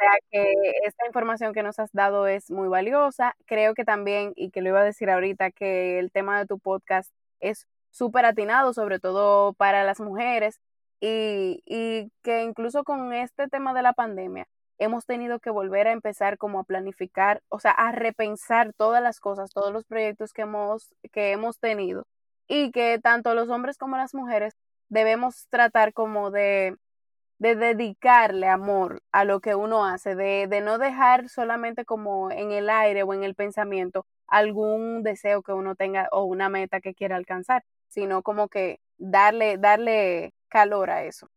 O 0.00 0.02
sea 0.02 0.12
que 0.30 0.52
esta 0.86 1.06
información 1.06 1.52
que 1.52 1.62
nos 1.62 1.78
has 1.78 1.92
dado 1.92 2.26
es 2.26 2.50
muy 2.50 2.68
valiosa. 2.68 3.36
Creo 3.46 3.74
que 3.74 3.84
también, 3.84 4.32
y 4.34 4.50
que 4.50 4.62
lo 4.62 4.70
iba 4.70 4.80
a 4.80 4.84
decir 4.84 5.10
ahorita, 5.10 5.50
que 5.50 5.98
el 5.98 6.10
tema 6.10 6.38
de 6.38 6.46
tu 6.46 6.58
podcast 6.58 7.12
es 7.40 7.66
súper 7.90 8.24
atinado, 8.24 8.72
sobre 8.72 8.98
todo 8.98 9.52
para 9.54 9.84
las 9.84 10.00
mujeres, 10.00 10.58
y, 11.00 11.62
y 11.66 12.10
que 12.22 12.42
incluso 12.44 12.82
con 12.84 13.12
este 13.12 13.48
tema 13.48 13.74
de 13.74 13.82
la 13.82 13.92
pandemia 13.92 14.46
hemos 14.78 15.04
tenido 15.06 15.38
que 15.40 15.50
volver 15.50 15.86
a 15.88 15.92
empezar 15.92 16.38
como 16.38 16.60
a 16.60 16.64
planificar, 16.64 17.42
o 17.50 17.60
sea, 17.60 17.72
a 17.72 17.92
repensar 17.92 18.72
todas 18.74 19.02
las 19.02 19.20
cosas, 19.20 19.50
todos 19.52 19.72
los 19.72 19.84
proyectos 19.84 20.32
que 20.32 20.42
hemos, 20.42 20.94
que 21.12 21.32
hemos 21.32 21.58
tenido, 21.58 22.06
y 22.48 22.70
que 22.72 22.98
tanto 22.98 23.34
los 23.34 23.50
hombres 23.50 23.76
como 23.76 23.96
las 23.98 24.14
mujeres 24.14 24.56
debemos 24.88 25.46
tratar 25.50 25.92
como 25.92 26.30
de 26.30 26.76
de 27.40 27.56
dedicarle 27.56 28.46
amor 28.48 29.02
a 29.12 29.24
lo 29.24 29.40
que 29.40 29.54
uno 29.54 29.86
hace, 29.86 30.14
de, 30.14 30.46
de 30.46 30.60
no 30.60 30.76
dejar 30.78 31.28
solamente 31.30 31.86
como 31.86 32.30
en 32.30 32.52
el 32.52 32.68
aire 32.68 33.02
o 33.02 33.14
en 33.14 33.24
el 33.24 33.34
pensamiento 33.34 34.06
algún 34.26 35.02
deseo 35.02 35.42
que 35.42 35.52
uno 35.52 35.74
tenga 35.74 36.06
o 36.12 36.24
una 36.24 36.50
meta 36.50 36.80
que 36.80 36.94
quiera 36.94 37.16
alcanzar, 37.16 37.64
sino 37.88 38.22
como 38.22 38.48
que 38.48 38.78
darle, 38.98 39.56
darle 39.56 40.34
calor 40.48 40.90
a 40.90 41.04
eso. 41.04 41.28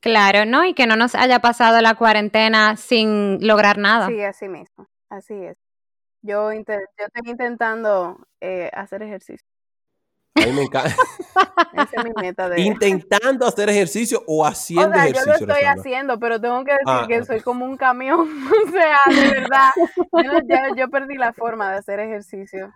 Claro, 0.00 0.44
¿no? 0.44 0.64
Y 0.64 0.74
que 0.74 0.88
no 0.88 0.96
nos 0.96 1.14
haya 1.14 1.38
pasado 1.38 1.80
la 1.80 1.94
cuarentena 1.94 2.76
sin 2.76 3.38
lograr 3.46 3.78
nada. 3.78 4.08
Sí, 4.08 4.20
así 4.22 4.48
mismo, 4.48 4.88
así 5.08 5.34
es. 5.34 5.56
Yo, 6.22 6.52
yo 6.52 6.60
estoy 6.98 7.30
intentando 7.30 8.18
eh, 8.40 8.70
hacer 8.72 9.04
ejercicio. 9.04 9.51
A 10.34 10.46
mí 10.46 10.52
me 10.52 10.62
encanta. 10.62 10.94
Esa 11.74 11.90
es 11.98 12.04
mi 12.04 12.10
meta 12.20 12.48
de... 12.48 12.60
Intentando 12.62 13.46
hacer 13.46 13.68
ejercicio 13.68 14.22
o 14.26 14.42
O 14.42 14.46
haciendo 14.46 14.92
sea, 14.94 15.06
yo 15.06 15.12
lo 15.12 15.18
ejercicio. 15.20 15.46
estoy 15.48 15.64
haciendo, 15.64 16.18
pero 16.18 16.40
tengo 16.40 16.64
que 16.64 16.72
decir 16.72 16.84
Ah, 16.86 17.04
que 17.08 17.24
soy 17.24 17.40
como 17.40 17.64
un 17.64 17.76
camión. 17.76 18.20
O 18.66 18.70
sea, 18.70 18.98
de 19.06 19.30
verdad, 19.40 19.70
yo, 20.12 20.74
yo 20.76 20.88
perdí 20.88 21.16
la 21.16 21.32
forma 21.32 21.70
de 21.70 21.78
hacer 21.78 22.00
ejercicio. 22.00 22.72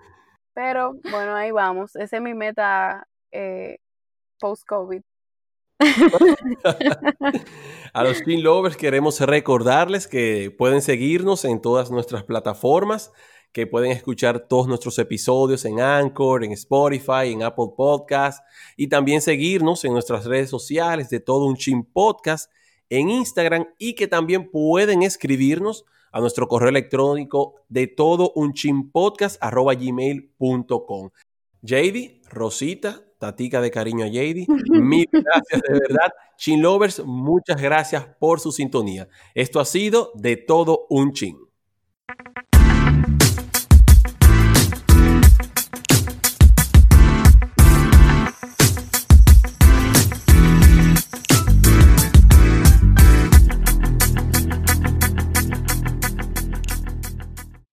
Pero 0.55 0.95
bueno, 1.11 1.35
ahí 1.35 1.51
vamos. 1.51 1.97
Esa 1.97 2.17
es 2.17 2.23
mi 2.23 2.35
meta 2.35 3.07
eh, 3.33 3.79
post-COVID. 4.41 5.03
A 7.93 8.03
los 8.03 8.23
Teen 8.23 8.43
Lovers 8.43 8.77
queremos 8.77 9.21
recordarles 9.21 10.07
que 10.07 10.55
pueden 10.57 10.83
seguirnos 10.83 11.45
en 11.45 11.61
todas 11.61 11.91
nuestras 11.91 12.25
plataformas, 12.25 13.13
que 13.57 13.67
pueden 13.67 13.91
escuchar 13.91 14.49
todos 14.49 14.69
nuestros 14.69 14.99
episodios 14.99 15.65
en 15.65 15.81
Anchor, 15.81 16.45
en 16.45 16.53
Spotify, 16.53 17.33
en 17.33 17.43
Apple 17.43 17.69
Podcast 17.75 18.45
y 18.77 18.89
también 18.89 19.23
seguirnos 19.23 19.83
en 19.87 19.95
nuestras 19.95 20.27
redes 20.27 20.51
sociales 20.51 21.09
de 21.09 21.21
todo 21.21 21.47
un 21.47 21.57
Chin 21.57 21.83
Podcast 21.83 22.53
en 22.91 23.09
Instagram 23.09 23.67
y 23.79 23.95
que 23.95 24.09
también 24.09 24.51
pueden 24.51 25.03
escribirnos 25.03 25.87
a 26.13 26.21
nuestro 26.21 26.49
correo 26.49 26.69
electrónico 26.69 27.55
de 27.71 27.87
todo 27.87 28.31
un 28.35 28.53
chin 28.53 28.91
podcast 28.91 29.43
arroba 29.43 29.73
gmail.com. 29.73 31.09
JD, 31.63 32.29
Rosita, 32.29 33.07
Tatica 33.19 33.63
de 33.63 33.71
cariño 33.71 34.05
a 34.05 34.09
JD, 34.09 34.49
mil 34.69 35.09
gracias 35.11 35.63
de 35.63 35.81
verdad. 35.81 36.13
Chin 36.37 36.61
Lovers, 36.61 37.03
muchas 37.07 37.59
gracias 37.63 38.07
por 38.21 38.39
su 38.39 38.53
sintonía. 38.53 39.09
Esto 39.35 39.61
ha 39.61 39.65
sido 39.65 40.13
de 40.15 40.37
todo 40.37 40.85
un 40.91 41.15
chin. 41.15 41.46